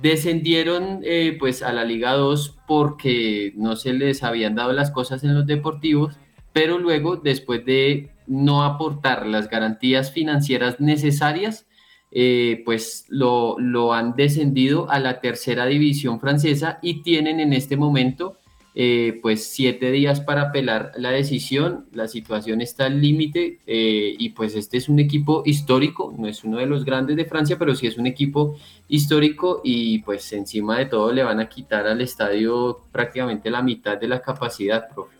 [0.00, 5.22] descendieron eh, pues a la Liga 2 porque no se les habían dado las cosas
[5.24, 6.16] en los deportivos,
[6.52, 11.66] pero luego después de no aportar las garantías financieras necesarias,
[12.14, 17.76] eh, pues lo, lo han descendido a la tercera división francesa y tienen en este
[17.76, 18.38] momento
[18.76, 21.86] eh, pues siete días para apelar la decisión.
[21.92, 26.42] La situación está al límite eh, y pues este es un equipo histórico, no es
[26.42, 28.56] uno de los grandes de Francia, pero sí es un equipo
[28.88, 33.96] histórico y pues encima de todo le van a quitar al estadio prácticamente la mitad
[33.96, 35.14] de la capacidad, profe.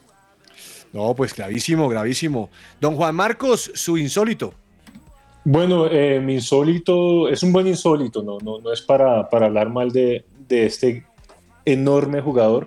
[0.92, 2.50] No, pues gravísimo, gravísimo.
[2.80, 4.54] Don Juan Marcos, su insólito.
[5.46, 9.68] Bueno, eh, mi insólito es un buen insólito, no, no, no es para, para hablar
[9.68, 11.04] mal de, de este
[11.66, 12.66] enorme jugador.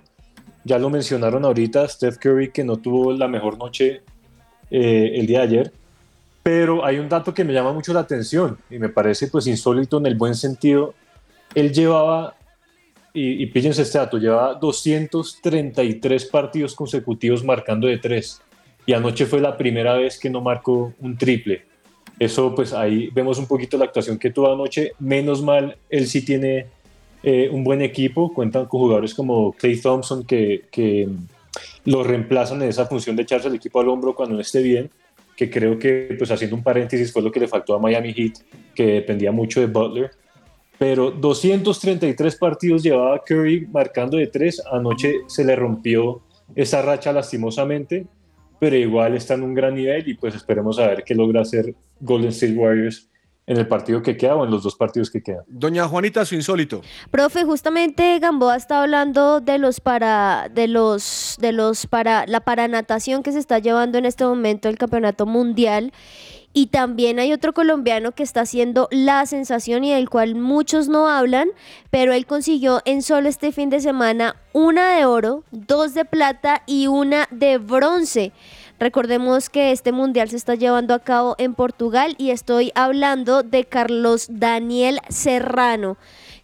[0.62, 4.02] Ya lo mencionaron ahorita, Steph Curry, que no tuvo la mejor noche
[4.70, 5.72] eh, el día de ayer,
[6.44, 9.98] pero hay un dato que me llama mucho la atención y me parece pues insólito
[9.98, 10.94] en el buen sentido.
[11.56, 12.36] Él llevaba,
[13.12, 18.40] y, y píllense este dato, llevaba 233 partidos consecutivos marcando de tres
[18.86, 21.67] y anoche fue la primera vez que no marcó un triple.
[22.18, 24.92] Eso pues ahí vemos un poquito la actuación que tuvo anoche.
[24.98, 26.66] Menos mal, él sí tiene
[27.22, 31.08] eh, un buen equipo, cuentan con jugadores como Clay Thompson que, que
[31.84, 34.90] lo reemplazan en esa función de echarse el equipo al hombro cuando no esté bien,
[35.36, 38.34] que creo que, pues haciendo un paréntesis, fue lo que le faltó a Miami Heat,
[38.74, 40.10] que dependía mucho de Butler.
[40.78, 46.22] Pero 233 partidos llevaba Curry marcando de tres, anoche se le rompió
[46.54, 48.06] esa racha lastimosamente,
[48.58, 51.74] pero igual está en un gran nivel y pues esperemos a ver qué logra hacer
[52.00, 53.08] Golden State Warriors
[53.48, 55.42] en el partido que queda o en los dos partidos que quedan.
[55.46, 56.82] Doña Juanita, su insólito.
[57.10, 63.22] Profe, justamente Gamboa está hablando de los para de los de los para la paranatación
[63.22, 65.92] que se está llevando en este momento el Campeonato Mundial
[66.52, 71.08] y también hay otro colombiano que está haciendo la sensación y del cual muchos no
[71.08, 71.48] hablan,
[71.90, 76.62] pero él consiguió en solo este fin de semana una de oro, dos de plata
[76.66, 78.32] y una de bronce.
[78.80, 83.64] Recordemos que este mundial se está llevando a cabo en Portugal y estoy hablando de
[83.64, 85.96] Carlos Daniel Serrano.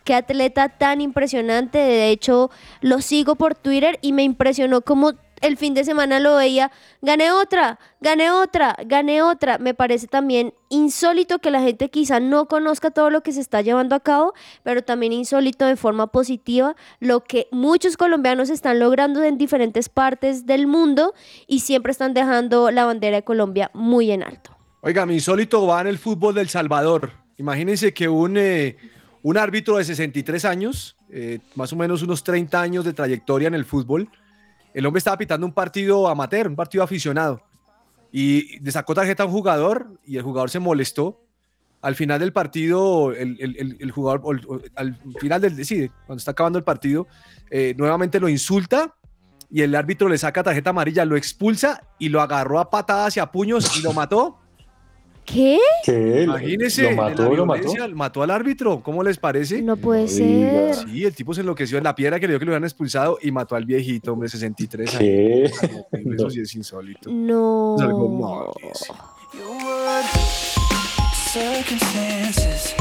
[0.05, 1.79] Qué atleta tan impresionante.
[1.79, 2.51] De hecho,
[2.83, 6.71] lo sigo por Twitter y me impresionó como el fin de semana lo veía.
[7.03, 9.59] Gané otra, gané otra, gané otra.
[9.59, 13.61] Me parece también insólito que la gente quizá no conozca todo lo que se está
[13.61, 19.23] llevando a cabo, pero también insólito de forma positiva lo que muchos colombianos están logrando
[19.23, 21.15] en diferentes partes del mundo
[21.47, 24.57] y siempre están dejando la bandera de Colombia muy en alto.
[24.81, 27.13] Oiga, mi insólito va en el fútbol del Salvador.
[27.39, 28.77] Imagínense que un, eh,
[29.23, 33.55] un árbitro de 63 años, eh, más o menos unos 30 años de trayectoria en
[33.55, 34.11] el fútbol,
[34.75, 37.41] el hombre estaba pitando un partido amateur, un partido aficionado,
[38.13, 41.21] y le sacó tarjeta a un jugador y el jugador se molestó.
[41.81, 44.23] Al final del partido, el, jugador,
[44.75, 47.07] al final del, sí, cuando está acabando el partido,
[47.51, 48.95] eh, nuevamente lo insulta
[49.51, 53.21] y el árbitro le saca tarjeta amarilla, lo expulsa y lo agarró a patadas y
[53.21, 54.39] a puños y lo mató.
[55.25, 55.59] ¿Qué?
[55.85, 56.23] ¿Qué?
[56.25, 57.73] Imagínese, ¿Lo mató, lo mató?
[57.95, 58.83] mató al árbitro.
[58.83, 59.63] ¿Cómo les parece?
[59.63, 60.75] No puede ser.
[60.75, 63.19] Sí, el tipo se enloqueció en la piedra que le dio que lo habían expulsado
[63.23, 65.51] y mató al viejito, hombre, 63 ¿Qué?
[65.63, 66.15] años.
[66.15, 67.11] Eso sí es insólito.
[67.11, 67.77] No.
[67.79, 68.99] Es algo malísimo.
[71.33, 72.75] Circumstances.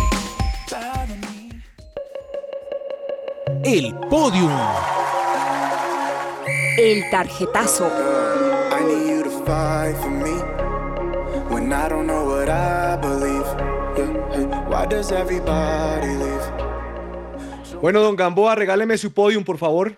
[3.64, 4.52] El podium.
[6.78, 7.88] El tarjetazo.
[7.88, 10.43] I need you to fight for me
[11.54, 13.46] when I don't know what I believe.
[13.96, 16.42] Yeah, hey, Why does everybody leave?
[17.80, 19.96] Bueno, don Gamboa, regáleme su podium, por favor.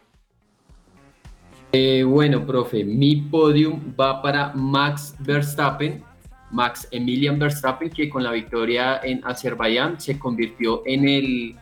[1.71, 6.03] Eh, bueno, profe, mi podium va para Max Verstappen,
[6.51, 11.55] Max Emilian Verstappen, que con la victoria en Azerbaiyán se convirtió en el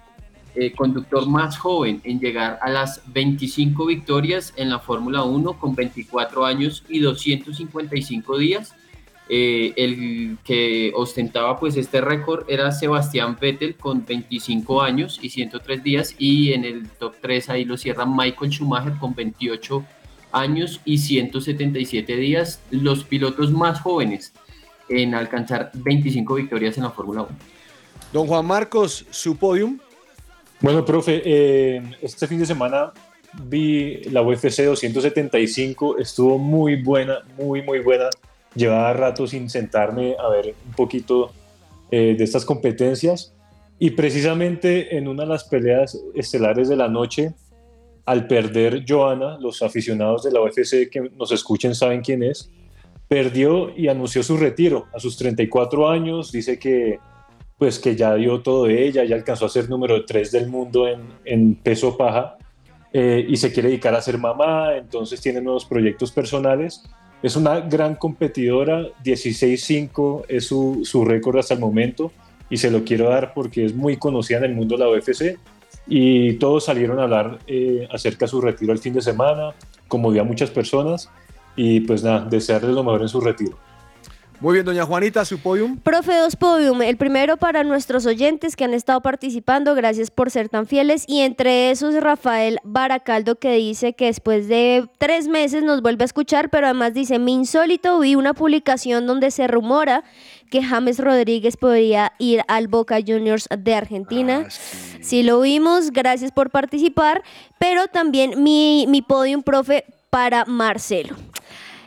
[0.55, 5.75] eh, conductor más joven en llegar a las 25 victorias en la Fórmula 1 con
[5.75, 8.75] 24 años y 255 días.
[9.29, 15.81] Eh, el que ostentaba pues este récord era Sebastián Vettel con 25 años y 103
[15.81, 19.85] días y en el top 3 ahí lo cierra Michael Schumacher con 28
[20.33, 24.33] años y 177 días, los pilotos más jóvenes
[24.89, 27.29] en alcanzar 25 victorias en la Fórmula 1.
[28.11, 29.79] Don Juan Marcos, su podium.
[30.59, 32.91] Bueno, profe, eh, este fin de semana
[33.45, 38.09] vi la UFC 275, estuvo muy buena, muy, muy buena.
[38.55, 41.31] Llevaba rato sin sentarme a ver un poquito
[41.91, 43.33] eh, de estas competencias.
[43.79, 47.33] Y precisamente en una de las peleas estelares de la noche,
[48.05, 52.49] al perder Joana, los aficionados de la UFC que nos escuchen saben quién es,
[53.07, 56.31] perdió y anunció su retiro a sus 34 años.
[56.31, 56.99] Dice que
[57.57, 60.85] pues que ya dio todo de ella, ya alcanzó a ser número 3 del mundo
[61.23, 62.37] en, peso paja
[62.91, 66.83] eh, y se quiere dedicar a ser mamá, entonces tiene nuevos proyectos personales.
[67.23, 72.11] Es una gran competidora, 16-5 es su, su récord hasta el momento
[72.49, 75.39] y se lo quiero dar porque es muy conocida en el mundo la UFC
[75.87, 79.53] y todos salieron a hablar eh, acerca de su retiro el fin de semana,
[79.87, 81.09] como a muchas personas
[81.55, 83.57] y pues nada, desearles lo mejor en su retiro.
[84.43, 85.77] Muy bien, doña Juanita, su podium.
[85.77, 86.81] Profe, dos podium.
[86.81, 91.05] El primero para nuestros oyentes que han estado participando, gracias por ser tan fieles.
[91.07, 96.07] Y entre esos, Rafael Baracaldo, que dice que después de tres meses nos vuelve a
[96.07, 100.03] escuchar, pero además dice, mi insólito, vi una publicación donde se rumora
[100.51, 104.49] que James Rodríguez podría ir al Boca Juniors de Argentina.
[104.99, 105.23] sí.
[105.23, 107.23] lo vimos, gracias por participar.
[107.59, 111.15] Pero también mi, mi podium, profe, para Marcelo.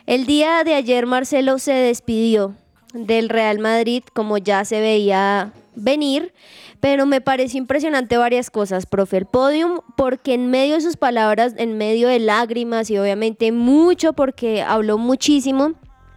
[0.07, 2.54] El día de ayer Marcelo se despidió
[2.94, 6.32] del Real Madrid como ya se veía venir,
[6.78, 9.16] pero me pareció impresionante varias cosas, profe.
[9.16, 14.12] El podium, porque en medio de sus palabras, en medio de lágrimas y obviamente mucho
[14.12, 15.72] porque habló muchísimo,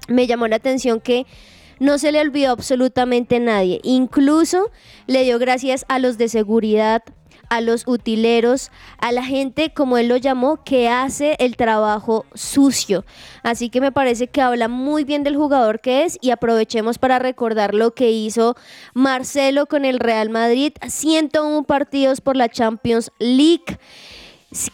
[0.08, 1.26] me llamó la atención que
[1.80, 3.80] no se le olvidó absolutamente nadie.
[3.84, 4.70] Incluso
[5.08, 7.02] le dio gracias a los de seguridad,
[7.50, 13.06] a los utileros, a la gente, como él lo llamó, que hace el trabajo sucio.
[13.44, 17.20] Así que me parece que habla muy bien del jugador que es y aprovechemos para
[17.20, 18.56] recordar lo que hizo
[18.94, 23.78] Marcelo con el Real Madrid, 101 partidos por la Champions League.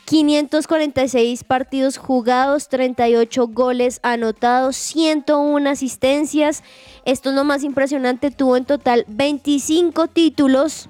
[0.06, 6.64] 546 partidos jugados, 38 goles anotados, 101 asistencias.
[7.04, 10.88] Esto es lo más impresionante, tuvo en total 25 títulos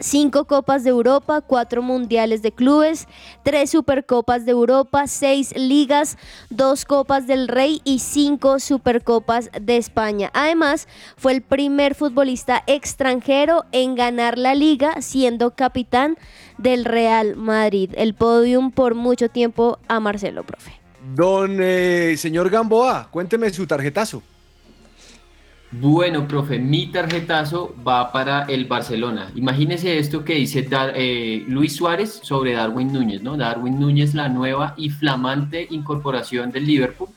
[0.00, 3.06] cinco Copas de Europa, cuatro Mundiales de Clubes,
[3.42, 6.16] tres Supercopas de Europa, seis Ligas,
[6.50, 10.30] dos Copas del Rey y cinco Supercopas de España.
[10.34, 16.16] Además, fue el primer futbolista extranjero en ganar la liga siendo capitán
[16.58, 17.90] del Real Madrid.
[17.96, 20.72] El podium por mucho tiempo a Marcelo, profe.
[21.14, 24.22] Don eh, señor Gamboa, cuénteme su tarjetazo.
[25.70, 29.30] Bueno, profe, mi tarjetazo va para el Barcelona.
[29.34, 33.36] Imagínese esto que dice eh, Luis Suárez sobre Darwin Núñez, ¿no?
[33.36, 37.10] Darwin Núñez, la nueva y flamante incorporación del Liverpool,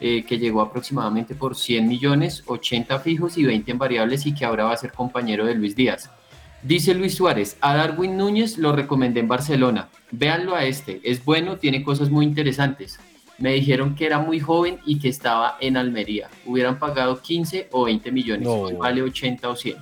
[0.00, 4.46] eh, que llegó aproximadamente por 100 millones, 80 fijos y 20 en variables y que
[4.46, 6.10] ahora va a ser compañero de Luis Díaz.
[6.62, 9.90] Dice Luis Suárez, a Darwin Núñez lo recomendé en Barcelona.
[10.10, 12.98] Véanlo a este, es bueno, tiene cosas muy interesantes
[13.40, 16.28] me dijeron que era muy joven y que estaba en Almería.
[16.46, 19.76] Hubieran pagado 15 o 20 millones, vale 80 o 100.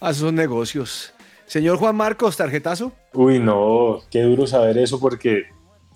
[0.00, 1.12] A esos negocios.
[1.46, 2.92] Señor Juan Marcos, tarjetazo.
[3.12, 5.44] Uy, no, qué duro saber eso porque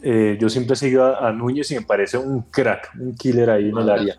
[0.02, 3.70] eh, yo siempre he seguido a, Núñez y me parece un crack, un killer ahí
[3.70, 4.16] en el área.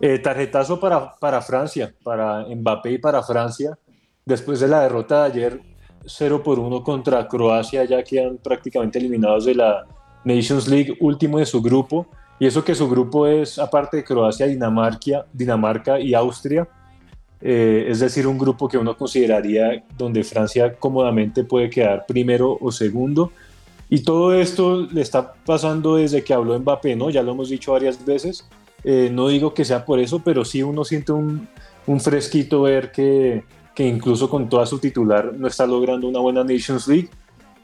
[0.00, 3.76] Eh, tarjetazo para, para Francia, para Mbappé y para Francia.
[4.24, 5.62] Después de la derrota de ayer,
[6.06, 9.84] 0 por 1 contra Croacia, ya quedan prácticamente eliminados de la,
[10.24, 12.06] Nations League último de su grupo,
[12.38, 16.68] y eso que su grupo es, aparte de Croacia, Dinamarca, Dinamarca y Austria,
[17.40, 22.72] eh, es decir, un grupo que uno consideraría donde Francia cómodamente puede quedar primero o
[22.72, 23.32] segundo.
[23.88, 27.10] Y todo esto le está pasando desde que habló Mbappé, ¿no?
[27.10, 28.46] Ya lo hemos dicho varias veces.
[28.84, 31.48] Eh, no digo que sea por eso, pero sí uno siente un,
[31.86, 33.44] un fresquito ver que,
[33.74, 37.08] que incluso con toda su titular no está logrando una buena Nations League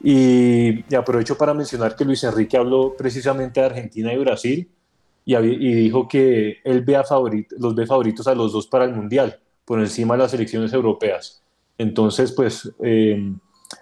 [0.07, 4.69] y, aprovecho para mencionar que Luis Enrique habló precisamente de Argentina y Brasil
[5.25, 7.03] y, dijo que él ve a
[7.57, 11.41] los ve favoritos a los dos para el Mundial, por encima de las selecciones europeas.
[11.79, 13.33] Entonces, pues, eh,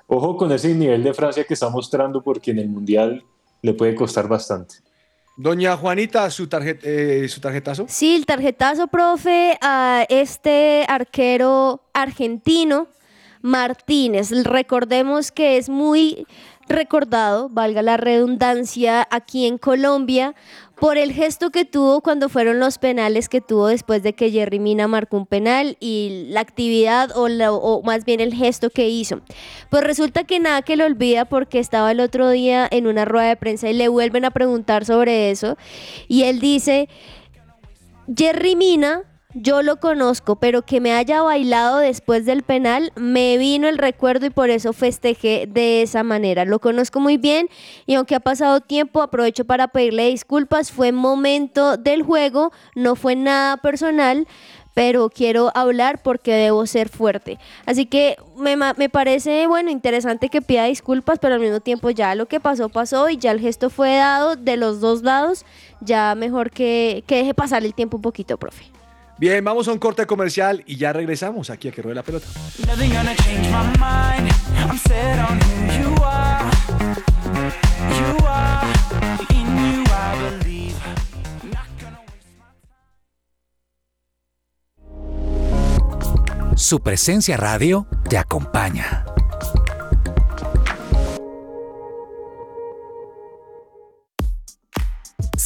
[0.08, 3.22] ojo con ese nivel de Francia que está mostrando porque en el Mundial
[3.62, 4.76] le puede costar bastante.
[5.36, 7.86] Doña Juanita, ¿su, eh, ¿su tarjetazo?
[7.90, 12.88] Sí, el tarjetazo, profe, a este arquero argentino
[13.44, 14.32] Martínez.
[14.44, 16.26] Recordemos que es muy
[16.68, 20.34] recordado, valga la redundancia, aquí en Colombia
[20.80, 24.60] por el gesto que tuvo cuando fueron los penales que tuvo después de que Jerry
[24.60, 29.22] Mina marcó un penal y la actividad o, o más bien el gesto que hizo.
[29.70, 33.28] Pues resulta que nada que lo olvida porque estaba el otro día en una rueda
[33.28, 35.58] de prensa y le vuelven a preguntar sobre eso
[36.08, 36.88] y él dice,
[38.16, 39.04] Jerry Mina
[39.34, 44.26] yo lo conozco, pero que me haya bailado después del penal, me vino el recuerdo
[44.26, 46.46] y por eso festejé de esa manera.
[46.46, 47.50] Lo conozco muy bien
[47.86, 50.72] y aunque ha pasado tiempo, aprovecho para pedirle disculpas.
[50.72, 54.28] Fue momento del juego, no fue nada personal,
[54.76, 57.40] pero quiero hablar porque debo ser fuerte.
[57.66, 62.16] Así que me, me, parece, bueno, interesante que pida disculpas, pero al mismo tiempo ya
[62.16, 65.46] lo que pasó, pasó y ya el gesto fue dado de los dos lados.
[65.82, 68.64] Ya mejor que, que deje pasar el tiempo un poquito, profe.
[69.18, 72.28] Bien, vamos a un corte comercial y ya regresamos aquí a que ruede la pelota.
[86.56, 89.03] Su presencia radio te acompaña.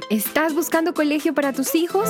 [0.10, 2.10] ¿Estás buscando colegio para tus hijos?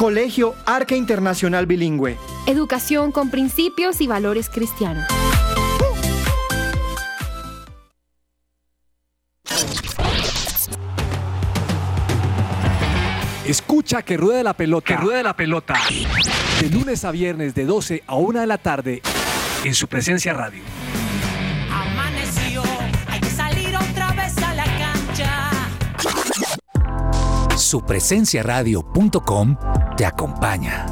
[0.00, 2.16] Colegio Arca Internacional Bilingüe.
[2.46, 5.04] Educación con principios y valores cristianos.
[13.44, 14.86] Escucha que ruede la pelota.
[14.86, 15.74] Que ruede la pelota.
[16.62, 19.02] De lunes a viernes de 12 a 1 de la tarde
[19.64, 20.62] en su presencia radio.
[27.70, 29.56] supresenciaradio.com
[30.00, 30.86] te acompaña.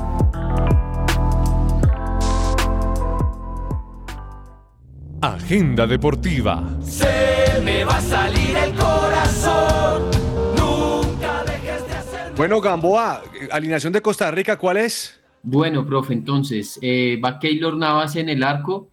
[5.22, 6.62] Agenda deportiva.
[6.82, 10.11] Se me va a salir el corazón.
[10.59, 12.34] Nunca dejes de hacer.
[12.36, 15.18] Bueno, Gamboa, alineación de Costa Rica, ¿cuál es?
[15.42, 18.90] Bueno, profe, entonces, eh, va Keylor Navas en el arco,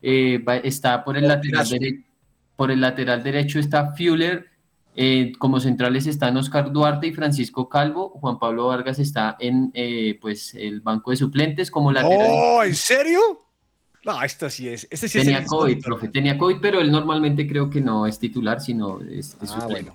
[0.00, 1.66] eh, está por el, lateral
[2.54, 4.46] por el lateral derecho está Fuller,
[4.96, 8.10] eh, como centrales están Oscar Duarte y Francisco Calvo.
[8.18, 12.26] Juan Pablo Vargas está en eh, pues, el banco de suplentes como lateral.
[12.30, 13.20] ¡Oh, ¿en serio?
[14.06, 14.88] No, este sí es.
[14.90, 18.18] Este sí tenía es COVID, profe, tenía COVID, pero él normalmente creo que no es
[18.18, 19.92] titular, sino es, es Ah, suplente.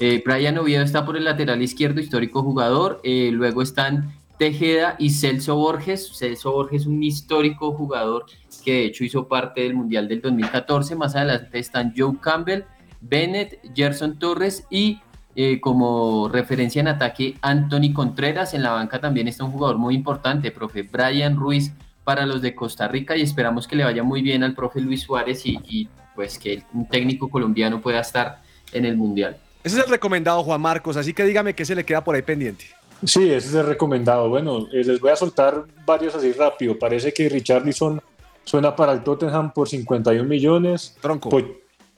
[0.00, 3.00] Eh, Brian Oviedo está por el lateral izquierdo, histórico jugador.
[3.04, 6.12] Eh, luego están Tejeda y Celso Borges.
[6.16, 8.26] Celso Borges, un histórico jugador
[8.64, 10.94] que de hecho hizo parte del Mundial del 2014.
[10.96, 12.64] Más adelante están Joe Campbell,
[13.08, 15.00] Bennett, Gerson Torres y
[15.36, 18.54] eh, como referencia en ataque Anthony Contreras.
[18.54, 21.72] En la banca también está un jugador muy importante, profe Brian Ruiz
[22.04, 25.02] para los de Costa Rica y esperamos que le vaya muy bien al profe Luis
[25.02, 28.40] Suárez y, y, pues que un técnico colombiano pueda estar
[28.72, 29.36] en el Mundial.
[29.64, 32.22] Ese es el recomendado, Juan Marcos, así que dígame qué se le queda por ahí
[32.22, 32.66] pendiente.
[33.04, 34.28] Sí, ese es el recomendado.
[34.28, 36.78] Bueno, eh, les voy a soltar varios así rápido.
[36.78, 38.00] Parece que Richarlison
[38.44, 40.96] suena para el Tottenham por 51 millones.
[41.00, 41.30] Tronco.
[41.30, 41.42] Po-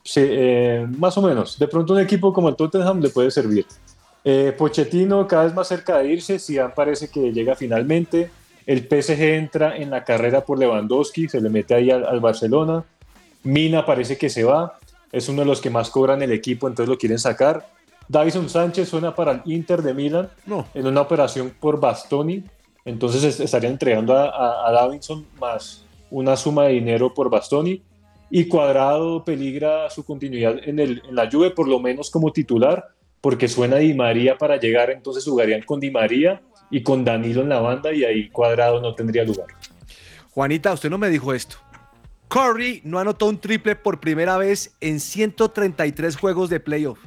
[0.06, 1.58] sí, eh, más o menos.
[1.58, 3.66] De pronto un equipo como el Tottenham le puede servir.
[4.24, 6.38] Eh, Pochettino cada vez más cerca de irse.
[6.38, 8.30] Zidane parece que llega finalmente.
[8.66, 12.84] El PSG entra en la carrera por Lewandowski, se le mete ahí al, al Barcelona.
[13.44, 14.78] Mina parece que se va.
[15.12, 17.68] Es uno de los que más cobran el equipo, entonces lo quieren sacar.
[18.08, 20.66] Davison Sánchez suena para el Inter de Milán No.
[20.74, 22.42] en una operación por Bastoni.
[22.84, 27.82] Entonces es- estarían entregando a, a, a Davinson más una suma de dinero por Bastoni.
[28.30, 32.88] Y Cuadrado peligra su continuidad en, el, en la Juve, por lo menos como titular,
[33.20, 37.48] porque suena Di María para llegar, entonces jugarían con Di María y con Danilo en
[37.48, 39.46] la banda y ahí Cuadrado no tendría lugar.
[40.30, 41.56] Juanita, usted no me dijo esto.
[42.28, 46.98] Curry no anotó un triple por primera vez en 133 juegos de playoff.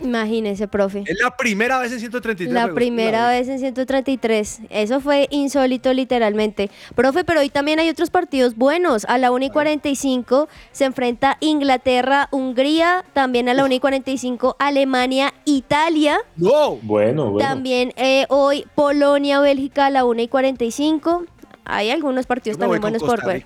[0.00, 1.04] Imagínese, profe.
[1.06, 2.74] Es la primera vez en 133 La juegos.
[2.76, 4.60] primera vez en 133.
[4.70, 6.70] Eso fue insólito literalmente.
[6.94, 9.04] Profe, pero hoy también hay otros partidos buenos.
[9.06, 13.04] A la 1 y 45 se enfrenta Inglaterra, Hungría.
[13.12, 16.18] También a la 1 y 45 Alemania, Italia.
[16.36, 16.80] ¡Wow!
[16.82, 17.38] Bueno, bueno.
[17.48, 21.24] También eh, hoy Polonia, Bélgica a la 1 y 45.
[21.64, 23.44] Hay algunos partidos también buenos por ver.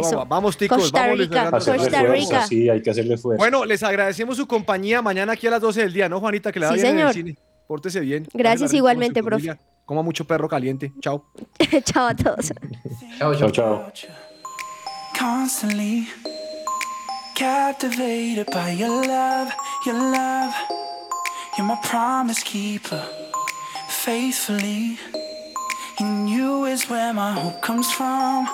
[0.00, 0.10] Eso.
[0.16, 1.48] Vamos, vamos, ticos, Costa vamos, Rica.
[1.48, 2.46] Hacerle Costa fuerza, Rica.
[2.46, 3.38] Sí, hay que hacerle fuerza.
[3.42, 6.50] Bueno, les agradecemos su compañía mañana aquí a las 12 del día, ¿no, Juanita?
[6.52, 7.14] Que le va Sí, bien en el señor.
[7.34, 7.38] cine.
[7.66, 8.26] Pórtese bien.
[8.34, 9.56] Gracias igualmente, profe.
[9.84, 10.92] Coma mucho perro caliente.
[11.00, 11.24] Chao.
[11.84, 12.52] Chao a todos.
[13.18, 13.92] Chao, Chao, chao.
[15.18, 16.06] constantly
[17.34, 19.50] captivated by your love,
[19.86, 20.54] your love.
[21.56, 23.02] You're my promise keeper,
[23.88, 24.98] faithfully.
[26.00, 28.46] In you is where my hope comes from.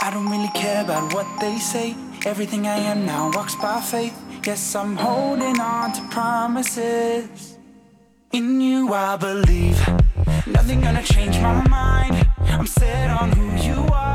[0.00, 1.96] I don't really care about what they say.
[2.24, 4.16] Everything I am now walks by faith.
[4.46, 7.58] Yes, I'm holding on to promises.
[8.32, 9.78] In you I believe.
[10.46, 12.28] Nothing gonna change my mind.
[12.46, 14.08] I'm set on who you are.